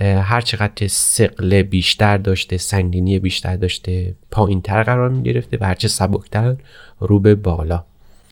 هر 0.00 0.40
چقدر 0.40 0.72
که 0.76 0.88
سقل 0.88 1.62
بیشتر 1.62 2.16
داشته 2.16 2.56
سنگینی 2.56 3.18
بیشتر 3.18 3.56
داشته 3.56 4.14
پایین 4.30 4.62
تر 4.62 4.82
قرار 4.82 5.08
می 5.08 5.22
گرفته 5.22 5.58
و 5.60 5.64
هرچه 5.64 5.88
سبکتر 5.88 6.56
رو 7.00 7.20
به 7.20 7.34
بالا. 7.34 7.84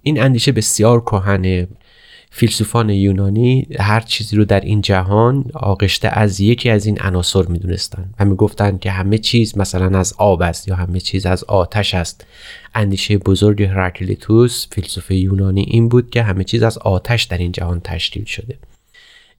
این 0.02 0.22
اندیشه 0.22 0.52
بسیار 0.52 1.00
کهنه. 1.00 1.68
فیلسوفان 2.37 2.90
یونانی 2.90 3.66
هر 3.79 4.01
چیزی 4.01 4.37
رو 4.37 4.44
در 4.44 4.61
این 4.61 4.81
جهان 4.81 5.44
آغشته 5.55 6.09
از 6.09 6.40
یکی 6.40 6.70
از 6.70 6.87
این 6.87 7.01
عناصر 7.01 7.42
می‌دونستند 7.42 8.14
و 8.20 8.25
می‌گفتند 8.25 8.81
که 8.81 8.90
همه 8.90 9.18
چیز 9.18 9.59
مثلا 9.59 9.99
از 9.99 10.14
آب 10.18 10.42
است 10.42 10.68
یا 10.68 10.75
همه 10.75 11.01
چیز 11.01 11.27
از 11.27 11.44
آتش 11.44 11.94
است. 11.94 12.27
اندیشه 12.75 13.18
بزرگ 13.18 13.62
هراکلیتوس 13.62 14.66
فیلسوف 14.70 15.11
یونانی 15.11 15.62
این 15.62 15.88
بود 15.88 16.11
که 16.11 16.22
همه 16.22 16.44
چیز 16.44 16.62
از 16.62 16.79
آتش 16.79 17.22
در 17.25 17.38
این 17.38 17.53
جهان 17.53 17.81
تشکیل 17.81 18.25
شده. 18.25 18.59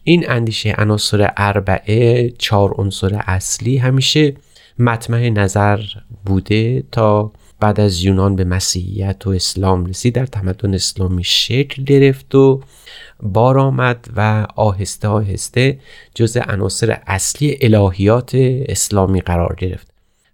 این 0.04 0.30
اندیشه 0.30 0.76
عناصر 0.78 1.32
اربعه 1.38 2.30
چهار 2.30 2.74
عنصر 2.78 3.22
اصلی 3.28 3.78
همیشه 3.78 4.34
مطمع 4.80 5.30
نظر 5.30 5.80
بوده 6.26 6.84
تا 6.92 7.32
بعد 7.60 7.80
از 7.80 8.04
یونان 8.04 8.36
به 8.36 8.44
مسیحیت 8.44 9.28
و 9.28 9.30
اسلام 9.30 9.86
رسید 9.86 10.16
در 10.16 10.26
تمدن 10.26 10.74
اسلامی 10.74 11.24
شکل 11.24 11.84
گرفت 11.84 12.36
و 12.36 12.62
بار 13.24 13.60
آمد 13.60 14.06
و 14.16 14.48
آهسته 14.56 15.08
آهسته 15.08 15.80
جز 16.16 16.38
عناصر 16.38 17.02
اصلی 17.08 17.58
الهیات 17.62 18.32
اسلامی 18.66 19.22
قرار 19.22 19.56
گرفت. 19.56 19.88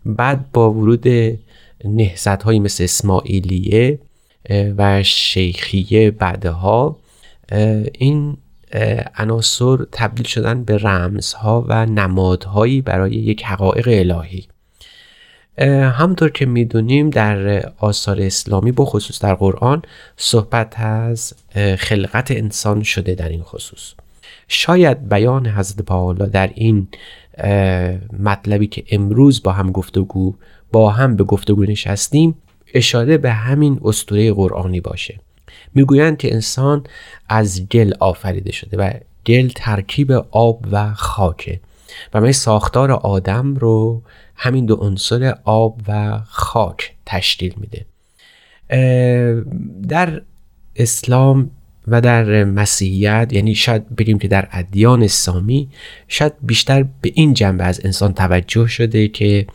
بعد 0.05 0.51
با 0.51 0.71
ورود 0.71 1.07
نهزت 1.85 2.43
های 2.43 2.59
مثل 2.59 2.83
اسماعیلیه 2.83 3.99
و 4.49 5.03
شیخیه 5.03 6.11
بعدها 6.11 6.99
این 7.93 8.37
عناصر 9.17 9.77
تبدیل 9.91 10.25
شدن 10.25 10.63
به 10.63 10.77
رمزها 10.77 11.65
و 11.69 11.85
نمادهایی 11.85 12.81
برای 12.81 13.11
یک 13.11 13.45
حقایق 13.45 13.87
الهی. 13.87 14.47
همطور 15.97 16.29
که 16.29 16.45
می‌دونیم 16.45 17.09
در 17.09 17.65
آثار 17.77 18.21
اسلامی 18.21 18.71
بخصوص 18.71 19.21
در 19.21 19.35
قرآن 19.35 19.81
صحبت 20.17 20.79
از 20.79 21.33
خلقت 21.77 22.31
انسان 22.31 22.83
شده 22.83 23.15
در 23.15 23.29
این 23.29 23.43
خصوص. 23.43 23.93
شاید 24.47 25.09
بیان 25.09 25.47
حضرت 25.47 25.81
پاولا 25.81 26.25
در 26.25 26.51
این 26.55 26.87
مطلبی 28.19 28.67
که 28.67 28.83
امروز 28.91 29.43
با 29.43 29.51
هم 29.51 29.71
گفتگو 29.71 30.35
با 30.71 30.89
هم 30.89 31.15
به 31.15 31.23
گفتگو 31.23 31.63
نشستیم 31.63 32.35
اشاره 32.73 33.17
به 33.17 33.31
همین 33.31 33.79
اسطوره 33.83 34.33
قرآنی 34.33 34.81
باشه. 34.81 35.19
می‌گویند 35.73 36.17
که 36.17 36.33
انسان 36.33 36.83
از 37.29 37.67
گل 37.69 37.93
آفریده 37.99 38.51
شده 38.51 38.77
و 38.77 38.93
گل 39.25 39.47
ترکیب 39.55 40.11
آب 40.31 40.65
و 40.71 40.93
خاکه. 40.93 41.59
و 42.13 42.31
ساختار 42.31 42.91
آدم 42.91 43.55
رو 43.55 44.03
همین 44.35 44.65
دو 44.65 44.75
عنصر 44.75 45.35
آب 45.43 45.81
و 45.87 46.19
خاک 46.27 46.95
تشکیل 47.05 47.53
میده. 47.57 47.85
در 49.87 50.21
اسلام 50.75 51.51
و 51.87 52.01
در 52.01 52.43
مسیحیت 52.43 53.29
یعنی 53.33 53.55
شاید 53.55 53.95
بگیم 53.95 54.19
که 54.19 54.27
در 54.27 54.47
ادیان 54.51 55.07
سامی 55.07 55.69
شاید 56.07 56.33
بیشتر 56.41 56.83
به 57.01 57.11
این 57.15 57.33
جنبه 57.33 57.63
از 57.63 57.81
انسان 57.85 58.13
توجه 58.13 58.67
شده 58.67 59.07
که 59.07 59.47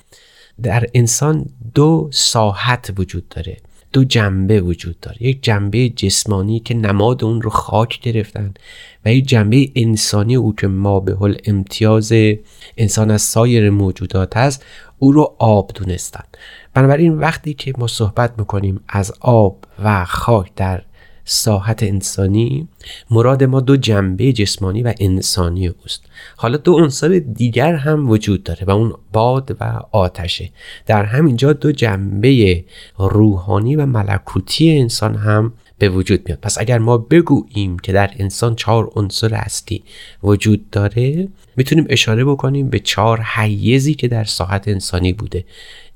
در 0.63 0.87
انسان 0.95 1.47
دو 1.75 2.09
ساحت 2.13 2.91
وجود 2.99 3.29
داره. 3.29 3.57
دو 3.93 4.05
جنبه 4.05 4.61
وجود 4.61 5.01
داره. 5.01 5.23
یک 5.23 5.43
جنبه 5.43 5.89
جسمانی 5.89 6.61
که 6.61 6.75
نماد 6.75 7.25
اون 7.25 7.43
رو 7.43 7.51
خاک 7.51 8.01
گرفتن 8.01 8.55
و 9.05 9.13
یک 9.13 9.27
جنبه 9.27 9.71
انسانی 9.75 10.37
او 10.37 10.55
که 10.55 10.67
ما 10.67 11.01
به 11.01 11.15
حال 11.15 11.37
امتیاز 11.45 12.13
انسان 12.77 13.11
از 13.11 13.23
سایر 13.23 13.71
موجودات 13.71 14.37
هست 14.37 14.65
او 14.99 15.13
رو 15.13 15.35
آب 15.39 15.71
دونستن. 15.75 16.25
بنابراین 16.75 17.19
وقتی 17.19 17.55
که 17.55 17.73
ما 17.79 17.87
صحبت 17.87 18.39
می‌کنیم 18.39 18.81
از 18.89 19.13
آب 19.21 19.65
و 19.85 20.05
خاک 20.05 20.55
در 20.57 20.83
ساحت 21.31 21.83
انسانی. 21.83 22.69
مراد 23.11 23.45
ما 23.45 23.61
دو 23.61 23.77
جنبه 23.77 24.33
جسمانی 24.33 24.83
و 24.83 24.95
انسانی 25.01 25.67
اوست. 25.67 26.05
حالا 26.37 26.57
دو 26.57 26.79
عنصر 26.79 27.09
دیگر 27.19 27.75
هم 27.75 28.11
وجود 28.11 28.43
داره 28.43 28.65
و 28.67 28.71
اون 28.71 28.95
باد 29.13 29.57
و 29.61 29.81
آتشه. 29.93 30.51
در 30.87 31.05
همینجا 31.05 31.53
دو 31.53 31.73
جنبه 31.73 32.65
روحانی 32.99 33.77
و 33.77 33.87
ملکوتی 33.87 34.79
انسان 34.79 35.15
هم 35.15 35.53
به 35.79 35.89
وجود 35.89 36.23
میاد. 36.27 36.39
پس 36.43 36.59
اگر 36.59 36.79
ما 36.79 36.99
بگوییم 36.99 37.79
که 37.79 37.93
در 37.93 38.11
انسان 38.17 38.55
چهار 38.55 38.91
عنصر 38.97 39.35
اصلی 39.35 39.83
وجود 40.23 40.71
داره 40.71 41.29
می‌تونیم 41.57 41.87
اشاره 41.89 42.25
بکنیم 42.25 42.69
به 42.69 42.79
چهار 42.79 43.21
حیزی 43.21 43.95
که 43.95 44.09
در 44.09 44.25
ساحت 44.25 44.69
انسانی 44.69 45.13
بوده. 45.13 45.45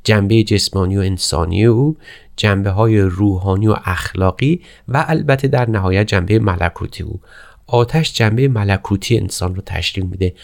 جنبه 0.05 0.43
جسمانی 0.43 0.97
و 0.97 1.01
انسانی 1.01 1.65
او 1.65 1.97
جنبه 2.37 2.71
های 2.71 3.01
روحانی 3.01 3.69
و 3.69 3.77
اخلاقی 3.85 4.61
و 4.89 5.05
البته 5.09 5.49
در 5.49 5.71
نهایت 5.71 6.07
جنبه 6.07 6.39
ملکوتی 6.39 7.03
او. 7.03 7.21
آتش 7.67 8.15
جنبه 8.15 8.49
ملکوتی 8.49 9.19
انسان 9.19 9.55
رو 9.55 9.63
تشکیل 9.67 10.07
میده 10.07 10.35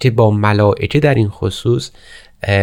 که 0.00 0.10
با 0.10 0.30
ملائکه 0.30 1.00
در 1.00 1.14
این 1.14 1.28
خصوص 1.28 1.90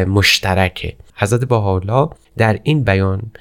مشترکه. 0.07 0.95
حضرت 1.15 1.45
باحالا 1.45 2.09
در 2.37 2.59
این 2.63 2.83
بیان 2.83 3.31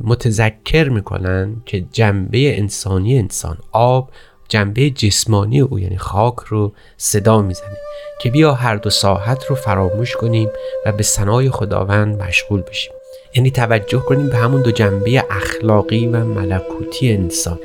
متذکر 0.00 0.88
می‌کنن 0.88 1.56
که 1.66 1.84
جنبه 1.92 2.58
انسانی 2.58 3.18
انسان 3.18 3.58
آب 3.72 4.10
جنبه 4.48 4.90
جسمانی 4.90 5.60
او 5.60 5.78
یعنی 5.78 5.96
خاک 5.96 6.36
رو 6.48 6.72
صدا 6.96 7.42
می‌زنه 7.42 7.76
که 8.20 8.30
بیا 8.30 8.54
هر 8.54 8.76
دو 8.76 8.90
ساحت 8.90 9.44
رو 9.44 9.56
فراموش 9.56 10.16
کنیم 10.16 10.48
و 10.86 10.92
به 10.92 11.02
سنای 11.02 11.50
خداوند 11.50 12.22
مشغول 12.22 12.60
بشیم. 12.60 12.92
یعنی 13.34 13.50
توجه 13.50 13.98
کنیم 13.98 14.28
به 14.28 14.36
همون 14.36 14.62
دو 14.62 14.70
جنبه 14.70 15.24
اخلاقی 15.30 16.06
و 16.06 16.24
ملکوتی 16.24 17.12
انسان. 17.12 17.58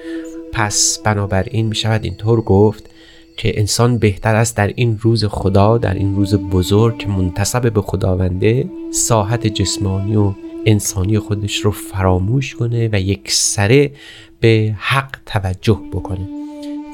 پس 0.54 1.00
بنابراین 1.04 1.68
می 1.68 1.76
شود 1.76 2.04
اینطور 2.04 2.42
گفت 2.42 2.90
که 3.38 3.60
انسان 3.60 3.98
بهتر 3.98 4.36
است 4.36 4.58
در 4.58 4.68
این 4.68 5.00
روز 5.02 5.26
خدا 5.26 5.78
در 5.78 5.94
این 5.94 6.16
روز 6.16 6.36
بزرگ 6.36 6.98
که 6.98 7.08
منتصب 7.08 7.74
به 7.74 7.82
خداونده 7.82 8.70
ساحت 8.92 9.48
جسمانی 9.48 10.16
و 10.16 10.34
انسانی 10.66 11.20
خودش 11.20 11.60
رو 11.60 11.72
فراموش 11.72 12.56
کنه 12.56 12.90
و 12.94 13.00
یک 13.00 13.32
سره 13.32 13.92
به 14.40 14.76
حق 14.78 15.16
توجه 15.26 15.80
بکنه. 15.94 16.39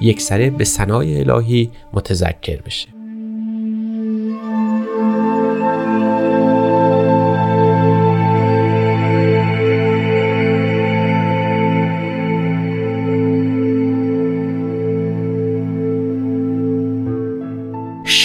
یک 0.01 0.21
سره 0.21 0.49
به 0.49 0.63
سنای 0.63 1.19
الهی 1.19 1.71
متذکر 1.93 2.61
بشه. 2.61 2.95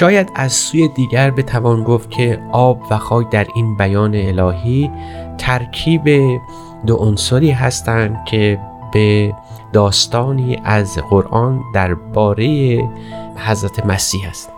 شاید 0.00 0.32
از 0.34 0.52
سوی 0.52 0.88
دیگر 0.88 1.30
بتوان 1.30 1.84
گفت 1.84 2.10
که 2.10 2.40
آب 2.52 2.82
و 2.90 2.98
خاک 2.98 3.30
در 3.30 3.46
این 3.54 3.76
بیان 3.76 4.14
الهی 4.14 4.90
ترکیب 5.38 6.02
دو 6.86 6.96
عنصری 6.96 7.50
هستند 7.50 8.24
که 8.24 8.58
به 8.92 9.34
داستانی 9.72 10.60
از 10.64 10.98
قرآن 10.98 11.60
درباره 11.74 12.78
حضرت 13.36 13.86
مسیح 13.86 14.28
است. 14.28 14.50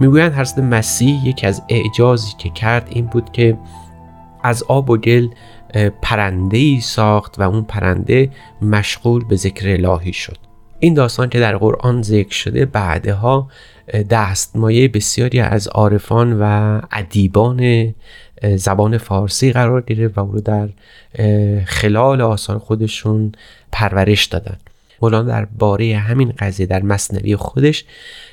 می‌گویند 0.00 0.34
حضرت 0.34 0.58
مسیح 0.58 1.26
یکی 1.26 1.46
از 1.46 1.62
اعجازی 1.68 2.32
که 2.38 2.48
کرد 2.50 2.88
این 2.90 3.06
بود 3.06 3.32
که 3.32 3.58
از 4.42 4.62
آب 4.62 4.90
و 4.90 4.96
گل 4.96 5.28
پرنده 6.02 6.56
ای 6.56 6.80
ساخت 6.80 7.38
و 7.38 7.42
اون 7.42 7.62
پرنده 7.62 8.30
مشغول 8.62 9.24
به 9.24 9.36
ذکر 9.36 9.68
الهی 9.68 10.12
شد. 10.12 10.36
این 10.78 10.94
داستان 10.94 11.28
که 11.28 11.40
در 11.40 11.56
قرآن 11.56 12.02
ذکر 12.02 12.34
شده 12.34 12.66
بعدها 12.66 13.48
دستمایه 13.92 14.88
بسیاری 14.88 15.40
از 15.40 15.68
عارفان 15.68 16.38
و 16.40 16.80
ادیبان 16.92 17.94
زبان 18.54 18.98
فارسی 18.98 19.52
قرار 19.52 19.82
گرفت 19.82 20.18
و 20.18 20.20
او 20.20 20.32
رو 20.32 20.40
در 20.40 20.68
خلال 21.64 22.20
آثار 22.20 22.58
خودشون 22.58 23.32
پرورش 23.72 24.24
دادن. 24.24 24.56
مولانا 25.02 25.28
در 25.28 25.44
باره 25.44 25.96
همین 25.96 26.32
قضیه 26.38 26.66
در 26.66 26.82
مصنوی 26.82 27.36
خودش 27.36 27.84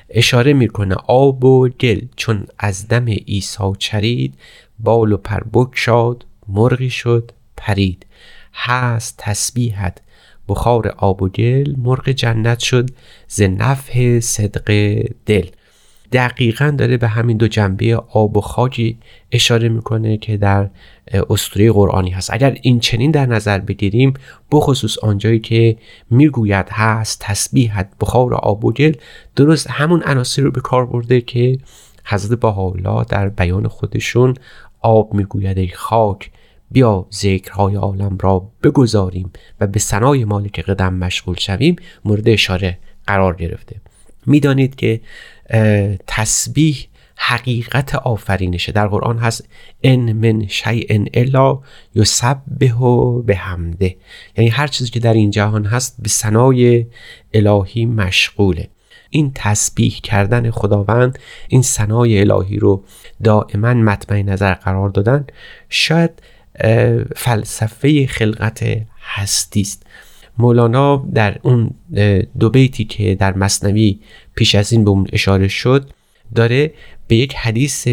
اشاره 0.09 0.53
می‌کنه. 0.53 0.95
آب 1.07 1.43
و 1.43 1.69
گل 1.69 2.01
چون 2.15 2.47
از 2.59 2.87
دم 2.87 3.05
عیسی 3.05 3.73
چرید 3.77 4.33
بال 4.79 5.11
و 5.11 5.17
پر 5.17 5.43
شاد 5.73 6.25
مرغی 6.47 6.89
شد 6.89 7.31
پرید. 7.57 8.05
هست 8.53 9.15
تسبیحت 9.17 9.97
بخار 10.47 10.87
آب 10.87 11.21
و 11.21 11.29
گل 11.29 11.75
مرغ 11.77 12.09
جنت 12.09 12.59
شد 12.59 12.89
ز 13.27 13.41
نفح 13.41 14.19
صدق 14.19 14.71
دل. 15.25 15.45
دقیقا 16.11 16.75
داره 16.77 16.97
به 16.97 17.07
همین 17.07 17.37
دو 17.37 17.47
جنبه 17.47 17.95
آب 17.95 18.37
و 18.37 18.41
خاکی 18.41 18.97
اشاره 19.31 19.69
می‌کنه 19.69 20.17
که 20.17 20.37
در 20.37 20.69
اسطوره 21.29 21.71
قرآنی 21.71 22.09
هست. 22.09 22.33
اگر 22.33 22.57
این 22.61 22.79
چنین 22.79 23.11
در 23.11 23.25
نظر 23.25 23.59
بگیریم 23.59 24.13
بخصوص 24.51 24.97
آنجایی 24.97 25.39
که 25.39 25.77
می‌گوید 26.09 26.67
هست 26.69 27.19
تسبیحت 27.21 27.89
بخار 28.01 28.33
آب 28.33 28.65
و 28.65 28.71
گل 28.71 28.93
درست 29.35 29.67
همون 29.69 30.03
عناصر 30.05 30.41
رو 30.41 30.51
به 30.51 30.61
کار 30.61 30.85
برده 30.85 31.21
که 31.21 31.57
حضرت 32.05 32.39
بهاءالله 32.39 33.05
در 33.09 33.29
بیان 33.29 33.67
خودشون 33.67 34.33
آب 34.81 35.13
می‌گوید. 35.13 35.57
ای 35.57 35.67
خاک 35.67 36.31
بیا 36.73 37.07
ذکرهای 37.13 37.75
عالم 37.75 38.17
را 38.21 38.51
بگذاریم 38.63 39.31
و 39.59 39.67
به 39.67 39.79
سنای 39.79 40.25
مالک 40.25 40.59
قدم 40.59 40.93
مشغول 40.93 41.35
شویم 41.35 41.75
مورد 42.05 42.29
اشاره 42.29 42.77
قرار 43.07 43.35
گرفته. 43.35 43.75
می‌دانید 44.25 44.75
که 44.75 45.01
تسبیح 46.07 46.87
حقیقت 47.15 47.95
آفرینشه. 47.95 48.71
در 48.71 48.87
قرآن 48.87 49.17
هست 49.17 49.49
ان 49.83 50.13
من 50.13 50.47
شیء 50.47 51.05
الا 51.13 51.59
یسبح 51.95 52.79
به 53.25 53.35
همده 53.35 53.95
یعنی 54.37 54.49
هر 54.49 54.67
چیزی 54.67 54.91
که 54.91 54.99
در 54.99 55.13
این 55.13 55.31
جهان 55.31 55.65
هست 55.65 55.95
به 55.99 56.09
سنای 56.09 56.85
الهی 57.33 57.85
مشغوله. 57.85 58.69
این 59.09 59.31
تسبیح 59.35 59.99
کردن 60.03 60.51
خداوند 60.51 61.19
این 61.47 61.61
سنای 61.61 62.19
الهی 62.19 62.57
رو 62.59 62.83
دائما 63.23 63.73
مطمئن 63.73 64.29
نظر 64.29 64.53
قرار 64.53 64.89
دادن. 64.89 65.25
شاید 65.69 66.11
فلسفه 67.15 68.07
خلقت 68.07 68.63
هستی 69.01 69.61
است 69.61 69.85
مولانا 70.37 71.05
در 71.13 71.37
اون 71.41 71.71
دو 72.39 72.49
بیتی 72.49 72.85
که 72.85 73.15
در 73.15 73.37
مصنوی 73.37 73.99
پیش 74.35 74.55
از 74.55 74.71
این 74.71 74.83
به 74.83 74.89
اون 74.89 75.07
اشاره 75.13 75.47
شد 75.47 75.89
داره 76.35 76.73
به 77.07 77.15
یک 77.15 77.35
حدیث 77.35 77.87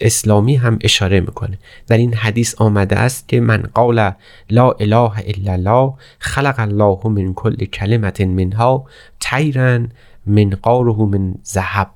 اسلامی 0.00 0.54
هم 0.54 0.78
اشاره 0.80 1.20
می‌کنه. 1.20 1.58
در 1.86 1.96
این 1.96 2.14
حدیث 2.14 2.54
آمده 2.54 2.96
است 2.96 3.28
که 3.28 3.40
من 3.40 3.62
قال 3.74 4.12
لا 4.50 4.70
اله 4.70 5.10
الا 5.26 5.52
الله 5.52 5.92
خلق 6.18 6.54
الله 6.58 7.08
من 7.08 7.34
کل 7.34 7.56
کلمت 7.56 8.20
منها 8.20 8.86
تیرن 9.20 9.88
من 10.26 10.50
قاره 10.50 10.96
من 10.96 11.34
ذهب 11.46 11.90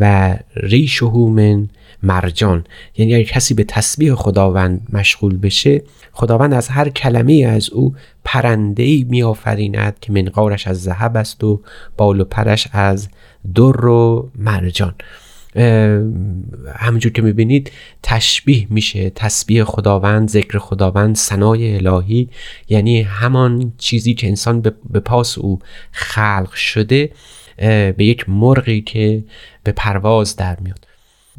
و 0.00 0.36
ریشه 0.56 1.16
من 1.16 1.68
مرجان. 2.02 2.64
یعنی 2.96 3.14
اگر 3.14 3.24
کسی 3.24 3.54
به 3.54 3.64
تسبیح 3.64 4.14
خداوند 4.14 4.86
مشغول 4.92 5.36
بشه 5.36 5.82
خداوند 6.12 6.54
از 6.54 6.68
هر 6.68 6.88
کلمه 6.88 7.46
از 7.48 7.70
او 7.70 7.94
پرنده 8.24 8.82
ای 8.82 9.06
میآفریند 9.08 9.96
که 10.00 10.12
منقارش 10.12 10.66
از 10.66 10.82
ذهب 10.82 11.16
است 11.16 11.44
و 11.44 11.62
بال 11.96 12.20
و 12.20 12.24
پرش 12.24 12.68
از 12.72 13.08
در 13.54 13.86
و 13.86 14.30
مرجان. 14.34 14.94
همونجور 16.76 17.12
که 17.12 17.22
می‌بینید 17.22 17.72
تشبیه 18.02 18.66
میشه 18.70 19.10
تسبیح 19.10 19.64
خداوند 19.64 20.28
ذکر 20.28 20.58
خداوند 20.58 21.16
سنای 21.16 21.76
الهی. 21.76 22.28
یعنی 22.68 23.02
همان 23.02 23.72
چیزی 23.78 24.14
که 24.14 24.28
انسان 24.28 24.60
به 24.90 25.00
پاس 25.00 25.38
او 25.38 25.58
خلق 25.92 26.52
شده 26.52 27.10
به 27.96 28.04
یک 28.04 28.28
مرغی 28.28 28.80
که 28.80 29.24
به 29.64 29.72
پرواز 29.72 30.36
در 30.36 30.60
میاد. 30.60 30.89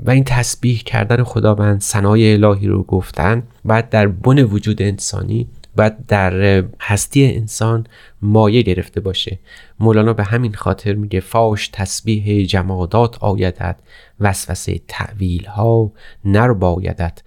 و 0.02 0.12
این 0.12 0.24
تسبیح 0.24 0.82
کردن 0.86 1.24
خداوند 1.24 1.82
سنای 1.82 2.34
الهی 2.34 2.68
رو 2.68 2.84
گفتن 2.84 3.44
بعد 3.66 3.90
در 3.90 4.08
بن 4.08 4.40
وجود 4.40 4.82
انسانی 4.82 5.48
باید 5.76 6.06
در 6.06 6.64
هستی 6.80 7.26
انسان 7.26 7.88
مایه 8.22 8.62
گرفته 8.62 9.02
باشه. 9.02 9.40
مولانا 9.80 10.14
به 10.14 10.24
همین 10.24 10.54
خاطر 10.54 10.94
میگه 10.94 11.20
فاش 11.20 11.68
تسبیح 11.68 12.46
جمادات 12.46 13.24
آیدد 13.24 13.80
وسوسه 14.20 14.80
تعویل 14.88 15.46
ها 15.46 15.92
نر 16.26 16.54
بایدد 16.54 17.22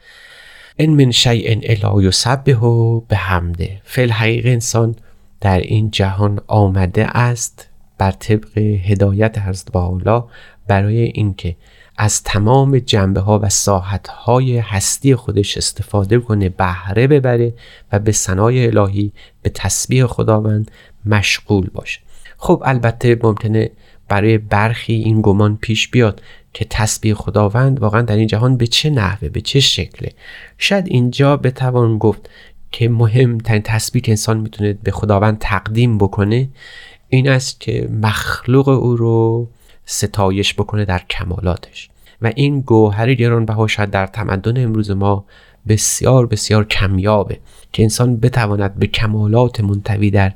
ان 0.79 0.91
من 0.91 1.11
شیء 1.11 1.61
الا 1.63 2.03
یسبح 2.03 2.61
به 3.09 3.17
حمده 3.17 3.81
فل 3.85 4.11
حقیق 4.11 4.47
انسان 4.47 4.97
در 5.41 5.61
این 5.61 5.91
جهان 5.91 6.41
آمده 6.47 7.17
است 7.17 7.69
بر 7.99 8.11
طبق 8.11 8.59
هدایت 8.59 9.39
حضرت 9.39 9.73
با 9.73 10.29
برای 10.69 11.03
اینکه 11.03 11.57
از 11.97 12.23
تمام 12.23 12.79
جنبه 12.79 13.21
ها 13.21 13.39
و 13.39 13.49
ساحت 13.49 14.09
های 14.09 14.59
هستی 14.59 15.15
خودش 15.15 15.57
استفاده 15.57 16.19
کنه 16.19 16.49
بهره 16.49 17.07
ببره 17.07 17.55
و 17.93 17.99
به 17.99 18.13
سنای 18.13 18.67
الهی 18.67 19.13
به 19.43 19.51
تسبیح 19.51 20.07
خداوند 20.07 20.71
مشغول 21.07 21.71
باشه. 21.75 22.01
خب 22.37 22.63
البته 22.67 23.19
ممکنه 23.23 23.71
برای 24.09 24.39
برخی 24.39 24.93
این 24.93 25.23
گمان 25.23 25.57
پیش 25.57 25.89
بیاد 25.89 26.23
که 26.53 26.67
تسبیح 26.71 27.15
خداوند 27.15 27.81
واقعا 27.81 28.03
در 28.03 28.17
این 28.17 28.27
جهان 28.27 28.57
به 28.57 28.67
چه 28.67 28.91
نحوه 28.91 29.29
به 29.29 29.41
چه 29.41 29.61
شکله. 29.61 30.13
شاید 30.59 30.87
اینجا 30.89 31.37
بتوان 31.37 31.99
گفت 31.99 32.31
که 32.73 32.89
مهمترین 32.89 33.63
تسبیح 33.63 34.03
که 34.03 34.13
انسان 34.13 34.39
می‌تونه 34.39 34.73
به 34.73 34.91
خداوند 34.91 35.39
تقدیم 35.41 35.99
بکنه 35.99 36.49
این 37.09 37.29
است 37.29 37.61
که 37.61 37.89
مخلوق 38.03 38.69
او 38.69 38.97
رو 38.97 39.49
ستایش 39.87 40.55
بکنه 40.55 40.85
در 40.85 40.99
کمالاتش. 41.11 41.91
و 42.23 42.33
این 42.37 42.61
گوهر 42.61 43.15
گرانبها 43.15 43.67
شاید 43.67 43.91
در 43.91 44.07
تمدن 44.07 44.65
امروز 44.65 44.91
ما 44.91 45.25
بسیار 45.69 46.27
بسیار 46.27 46.65
کمیابه 46.65 47.39
که 47.73 47.83
انسان 47.83 48.17
بتواند 48.17 48.75
به 48.75 48.87
کمالات 48.87 49.61
منتوی 49.61 50.11
در 50.11 50.33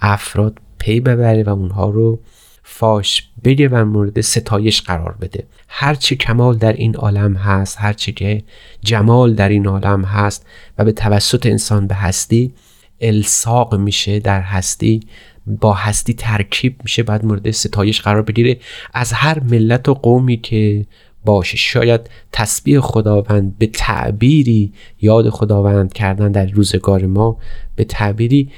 افراد 0.00 0.58
پی 0.78 1.00
ببره 1.00 1.42
و 1.42 1.48
اونها 1.48 1.90
رو 1.90 2.20
فاش 2.62 3.28
بگه 3.44 3.68
و 3.68 3.84
مورد 3.84 4.20
ستایش 4.20 4.82
قرار 4.82 5.16
بده. 5.20 5.46
هرچی 5.68 6.16
کمال 6.16 6.56
در 6.56 6.72
این 6.72 6.96
عالم 6.96 7.34
هست 7.34 7.78
هرچی 7.80 8.12
که 8.12 8.42
جمال 8.82 9.34
در 9.34 9.48
این 9.48 9.66
عالم 9.66 10.04
هست 10.04 10.46
و 10.78 10.84
به 10.84 10.92
توسط 10.92 11.46
انسان 11.46 11.86
به 11.86 11.94
هستی 11.94 12.54
الساق 13.00 13.74
میشه 13.74 14.18
در 14.18 14.40
هستی 14.40 15.00
با 15.46 15.72
هستی 15.72 16.14
ترکیب 16.14 16.76
میشه 16.82 17.02
بعد 17.02 17.24
مورد 17.24 17.50
ستایش 17.50 18.00
قرار 18.00 18.22
بگیره. 18.22 18.56
از 18.94 19.12
هر 19.12 19.40
ملت 19.40 19.88
و 19.88 19.94
قومی 19.94 20.36
که 20.36 20.86
باشه 21.24 21.56
شاید 21.56 22.00
تسبیح 22.32 22.80
خداوند 22.80 23.58
به 23.58 23.66
تعبیری 23.66 24.72
یاد 25.00 25.30
خداوند 25.30 25.92
کردن 25.92 26.32
در 26.32 26.46
روزگار 26.46 27.06
ما 27.06 27.38
به 27.76 27.84
تعبیری 27.84 28.50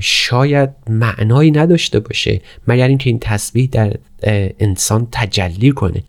شاید 0.00 0.70
معنایی 0.88 1.50
نداشته 1.50 2.00
باشه 2.00 2.40
مگر 2.68 2.88
اینکه 2.88 3.10
این 3.10 3.18
تسبیح 3.18 3.68
در 3.72 3.96
انسان 4.60 5.08
تجلی 5.12 5.72
کنه. 5.72 6.02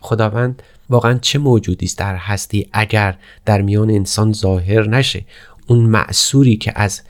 خداوند 0.00 0.62
واقعا 0.90 1.18
چه 1.18 1.38
موجودی 1.38 1.86
است 1.86 1.98
در 1.98 2.16
هستی 2.16 2.68
اگر 2.72 3.16
در 3.44 3.62
میان 3.62 3.90
انسان 3.90 4.32
ظاهر 4.32 4.88
نشه؟ 4.88 5.24
اون 5.66 5.78
معصوری 5.78 6.56
که 6.56 6.72
از 6.76 7.02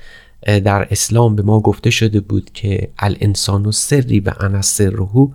در 0.44 0.88
اسلام 0.90 1.36
به 1.36 1.42
ما 1.42 1.60
گفته 1.60 1.90
شده 1.90 2.20
بود 2.20 2.50
که 2.52 2.88
الانسان 2.98 3.66
و 3.66 3.72
سری 3.72 4.20
و 4.20 4.32
انا 4.40 4.62
سرهو 4.62 5.28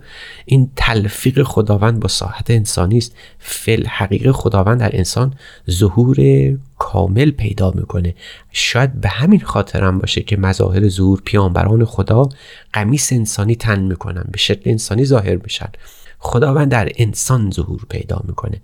این 0.44 0.70
تلفیق 0.76 1.42
خداوند 1.42 2.00
با 2.00 2.08
ساحت 2.08 2.50
انسانی 2.50 2.98
است. 2.98 3.14
فل 3.38 3.86
حقیق 3.86 4.30
خداوند 4.30 4.80
در 4.80 4.96
انسان 4.96 5.34
ظهور 5.70 6.18
کامل 6.78 7.30
پیدا 7.30 7.70
می‌کنه. 7.70 8.14
شاید 8.52 9.00
به 9.00 9.08
همین 9.08 9.40
خاطرم 9.40 9.98
باشه 9.98 10.20
که 10.22 10.36
مظاهر 10.36 10.88
ظهور 10.88 11.22
پیامبران 11.24 11.84
خدا 11.84 12.28
قمیس 12.72 13.12
انسانی 13.12 13.56
تن 13.56 13.80
می‌کنن 13.80 14.24
به 14.32 14.38
شکل 14.38 14.70
انسانی 14.70 15.04
ظاهر 15.04 15.36
میشن. 15.36 15.68
خداوند 16.18 16.70
در 16.70 16.92
انسان 16.96 17.50
ظهور 17.50 17.80
پیدا 17.88 18.22
می‌کنه. 18.28 18.60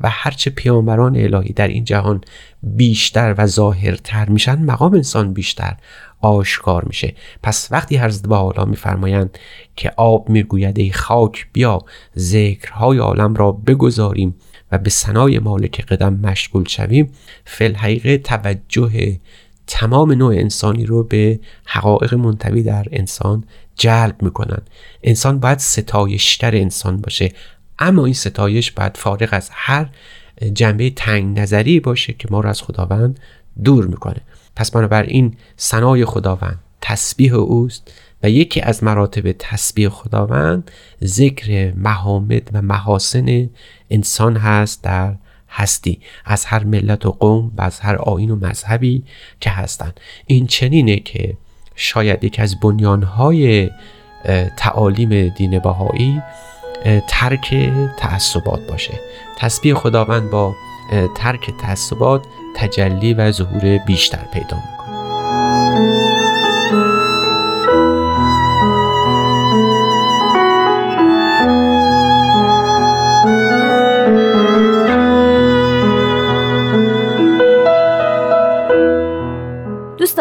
و 0.00 0.08
هرچه 0.10 0.50
پیامبران 0.50 1.16
الهی 1.16 1.52
در 1.52 1.68
این 1.68 1.84
جهان 1.84 2.20
بیشتر 2.62 3.34
و 3.38 3.46
ظاهرتر 3.46 4.28
میشن 4.28 4.62
مقام 4.62 4.94
انسان 4.94 5.32
بیشتر 5.32 5.76
آشکار 6.20 6.84
میشه. 6.84 7.14
پس 7.42 7.68
وقتی 7.70 7.96
حضرت 7.96 8.32
حالا 8.32 8.64
میفرمایند 8.64 9.38
که 9.76 9.92
آب 9.96 10.28
می‌گوید 10.28 10.78
ای 10.78 10.90
خاک 10.90 11.46
بیا 11.52 11.78
ذکرهای 12.18 12.98
عالم 12.98 13.34
را 13.34 13.52
بگذاریم 13.52 14.34
و 14.72 14.78
به 14.78 14.90
سنای 14.90 15.38
مالک 15.38 15.86
قدم 15.86 16.14
مشغول 16.14 16.64
شویم 16.68 17.12
فل 17.44 17.74
حقیقه 17.74 18.18
توجه 18.18 19.18
تمام 19.66 20.12
نوع 20.12 20.34
انسانی 20.34 20.86
رو 20.86 21.02
به 21.02 21.40
حقایق 21.64 22.14
منتوی 22.14 22.62
در 22.62 22.86
انسان 22.92 23.44
جلب 23.74 24.22
می‌کنن. 24.22 24.62
انسان 25.02 25.40
باید 25.40 25.58
ستایشتر 25.58 26.56
انسان 26.56 26.96
باشه. 26.96 27.32
اما 27.78 28.04
این 28.04 28.14
ستایش 28.14 28.70
باید 28.70 28.96
فارغ 28.96 29.28
از 29.32 29.50
هر 29.52 29.88
جنبه 30.52 30.90
تنگ 30.90 31.38
نظری 31.38 31.80
باشه 31.80 32.12
که 32.12 32.28
ما 32.30 32.40
رو 32.40 32.48
از 32.48 32.62
خداوند 32.62 33.20
دور 33.64 33.86
می‌کنه. 33.86 34.20
پس 34.56 34.70
بنابراین 34.70 35.34
سنای 35.56 36.04
خداوند 36.04 36.58
تسبیح 36.80 37.34
اوست 37.34 37.92
و 38.22 38.30
یکی 38.30 38.60
از 38.60 38.84
مراتب 38.84 39.32
تسبیح 39.32 39.88
خداوند 39.88 40.70
ذکر 41.04 41.72
محامد 41.76 42.50
و 42.52 42.62
محاسن 42.62 43.50
انسان 43.90 44.36
هست 44.36 44.82
در 44.82 45.14
هستی. 45.48 46.00
از 46.24 46.44
هر 46.44 46.64
ملت 46.64 47.06
و 47.06 47.10
قوم 47.10 47.52
و 47.56 47.62
از 47.62 47.80
هر 47.80 47.96
آین 47.96 48.30
و 48.30 48.36
مذهبی 48.36 49.02
که 49.40 49.50
هستند 49.50 50.00
این 50.26 50.46
چنینه 50.46 50.96
که 50.96 51.36
شاید 51.74 52.24
یکی 52.24 52.42
از 52.42 52.60
بنیانهای 52.60 53.70
تعالیم 54.56 55.28
دین 55.28 55.58
بهایی 55.58 56.22
ترک 57.08 57.72
تعصبات 57.96 58.60
باشه. 58.66 59.00
تسبیح 59.38 59.74
خداوند 59.74 60.30
با 60.30 60.54
ترک 61.14 61.50
تعصبات 61.50 62.24
تجلی 62.54 63.14
و 63.14 63.32
ظهور 63.32 63.78
بیشتر 63.78 64.24
پیدا 64.32 64.56
می‌کنه. 64.56 64.86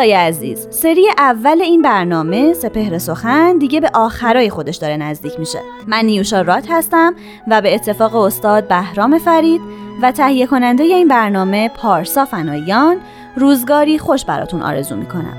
دوستای 0.06 0.28
عزیز 0.28 0.68
سری 0.72 1.10
اول 1.18 1.62
این 1.62 1.82
برنامه 1.82 2.54
سپهر 2.54 2.98
سخن 2.98 3.58
دیگه 3.58 3.80
به 3.80 3.90
آخرای 3.94 4.50
خودش 4.50 4.76
داره 4.76 4.98
نزدیک 4.98 5.40
میشه. 5.40 5.60
من 5.88 6.06
نیوشا 6.06 6.42
رات 6.42 6.66
هستم 6.70 7.16
و 7.48 7.62
به 7.62 7.76
اتفاق 7.76 8.16
استاد 8.16 8.68
بهرام 8.68 9.18
فرید 9.18 9.62
و 10.02 10.12
تهیه 10.12 10.48
کننده 10.48 10.84
این 10.84 11.08
برنامه 11.08 11.70
پارسا 11.70 12.26
فنایان 12.26 12.98
روزگاری 13.36 14.00
خوش 14.00 14.26
براتون 14.26 14.62
آرزو 14.62 14.96
می‌کنم. 14.96 15.38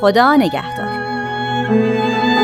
خدا 0.00 0.36
نگهدار. 0.36 2.37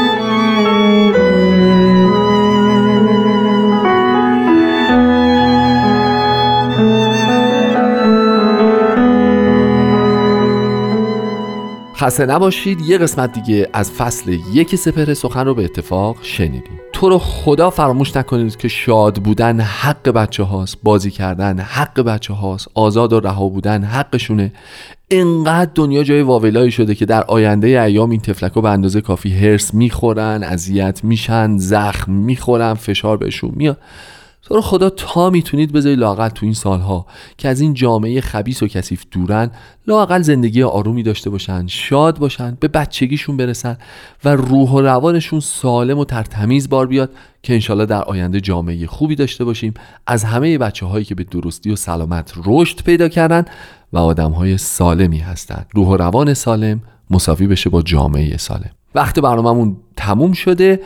خسته 12.05 12.27
نباشید 12.27 12.81
یه 12.81 12.99
قسمت 12.99 13.33
دیگه 13.33 13.69
از 13.73 13.91
فصل 13.91 14.39
یک 14.53 14.77
سپهر 14.77 15.15
سخن 15.15 15.47
رو 15.47 15.55
به 15.55 15.65
اتفاق 15.65 16.17
شنیدیم. 16.23 16.81
تو 16.93 17.09
رو 17.09 17.19
خدا 17.19 17.71
فراموش 17.71 18.17
نکنید 18.17 18.57
که 18.57 18.69
شاد 18.69 19.17
بودن 19.17 19.61
حق 19.61 20.09
بچه 20.09 20.43
هاست 20.43 20.77
بازی 20.83 21.11
کردن 21.11 21.59
حق 21.61 22.01
بچه 22.01 22.35
هاست 22.35 22.69
آزاد 22.75 23.13
و 23.13 23.21
رها 23.21 23.49
بودن 23.49 23.85
حقشونه. 23.85 24.53
انقدر 25.11 25.71
دنیا 25.75 26.03
جای 26.03 26.23
واولایی 26.23 26.71
شده 26.71 26.95
که 26.95 27.07
در 27.07 27.23
آینده 27.23 27.67
ایام 27.67 28.11
این 28.11 28.21
تفلک 28.21 28.53
به 28.53 28.71
اندازه 28.71 29.01
کافی 29.01 29.31
هرس 29.31 29.75
می‌خورن 29.75 30.43
اذیت 30.43 31.05
میشن 31.05 31.59
زخم 31.59 32.13
می‌خورن 32.13 32.75
فشار 32.75 33.17
بهشون 33.17 33.53
میاد. 33.57 33.79
تو 34.45 34.55
رو 34.55 34.61
خدا 34.61 34.91
تا 34.91 35.31
می‌تونید 35.31 35.73
بذارید 35.73 35.99
لاقل 35.99 36.29
تو 36.29 36.47
این 36.47 36.55
سالها 36.55 37.07
که 37.39 37.49
از 37.49 37.61
این 37.61 37.75
جامعه 37.75 38.21
خبیس 38.21 38.63
و 38.63 38.67
کثیف 38.67 39.05
دورن 39.11 39.51
لاقل 39.87 40.23
زندگی 40.23 40.63
آرومی 40.63 41.03
داشته 41.03 41.31
باشن 41.31 41.67
شاد 41.67 42.19
باشن 42.19 42.57
به 42.61 42.69
بچگیشون 42.69 43.37
برسن 43.37 43.77
و 44.25 44.37
روح 44.37 44.71
و 44.71 44.81
روانشون 44.81 45.41
سالم 45.41 45.99
و 45.99 46.05
ترتمیز 46.05 46.69
بار 46.69 46.87
بیاد 46.87 47.11
که 47.43 47.53
انشالله 47.55 47.87
در 47.87 48.03
آینده 48.03 48.41
جامعه 48.41 48.87
خوبی 48.87 49.15
داشته 49.15 49.45
باشیم. 49.45 49.75
از 50.07 50.25
همه 50.25 50.59
بچه 50.59 50.87
هایی 50.87 51.05
که 51.05 51.15
به 51.15 51.25
درستی 51.25 51.71
و 51.71 51.77
سلامت 51.77 52.33
رشد 52.47 52.83
پیدا 52.83 53.09
کردن 53.09 53.45
و 53.93 53.99
آدم 53.99 54.31
های 54.31 54.59
سالمی 54.59 55.19
هستند 55.19 55.67
روح 55.75 55.89
و 55.89 55.97
روان 55.97 56.35
سالم 56.35 56.83
مساوی 57.11 57.47
بشه 57.47 57.71
با 57.71 57.83
جامعه 57.83 58.37
سالم. 58.37 58.71
وقت 58.95 59.19
برنامهمون 59.19 59.77
تموم 59.97 60.33
شده. 60.33 60.81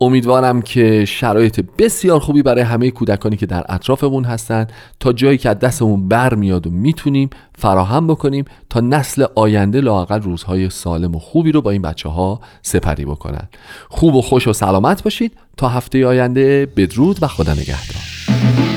امیدوارم 0.00 0.62
که 0.62 1.04
شرایط 1.04 1.60
بسیار 1.78 2.20
خوبی 2.20 2.42
برای 2.42 2.62
همه 2.62 2.90
کودکانی 2.90 3.36
که 3.36 3.46
در 3.46 3.64
اطرافمون 3.68 4.24
هستن. 4.24 4.66
تا 5.00 5.12
جایی 5.12 5.38
که 5.38 5.48
از 5.48 5.58
دستمون 5.58 6.08
برمیاد 6.08 6.66
و 6.66 6.70
می‌تونیم 6.70 7.30
فراهم 7.58 8.06
بکنیم 8.06 8.44
تا 8.70 8.80
نسل 8.80 9.24
آینده 9.34 9.80
لاقل 9.80 10.22
روزهای 10.22 10.70
سالم 10.70 11.14
و 11.14 11.18
خوبی 11.18 11.52
رو 11.52 11.62
با 11.62 11.70
این 11.70 11.82
بچه 11.82 12.08
ها 12.08 12.40
سپری 12.62 13.04
بکنن. 13.04 13.48
خوب 13.88 14.14
و 14.14 14.22
خوش 14.22 14.48
و 14.48 14.52
سلامت 14.52 15.02
باشید. 15.02 15.32
تا 15.56 15.68
هفته 15.68 16.06
آینده 16.06 16.66
بدرود 16.76 17.22
و 17.22 17.26
خدا 17.26 17.52
نگهدار. 17.52 18.69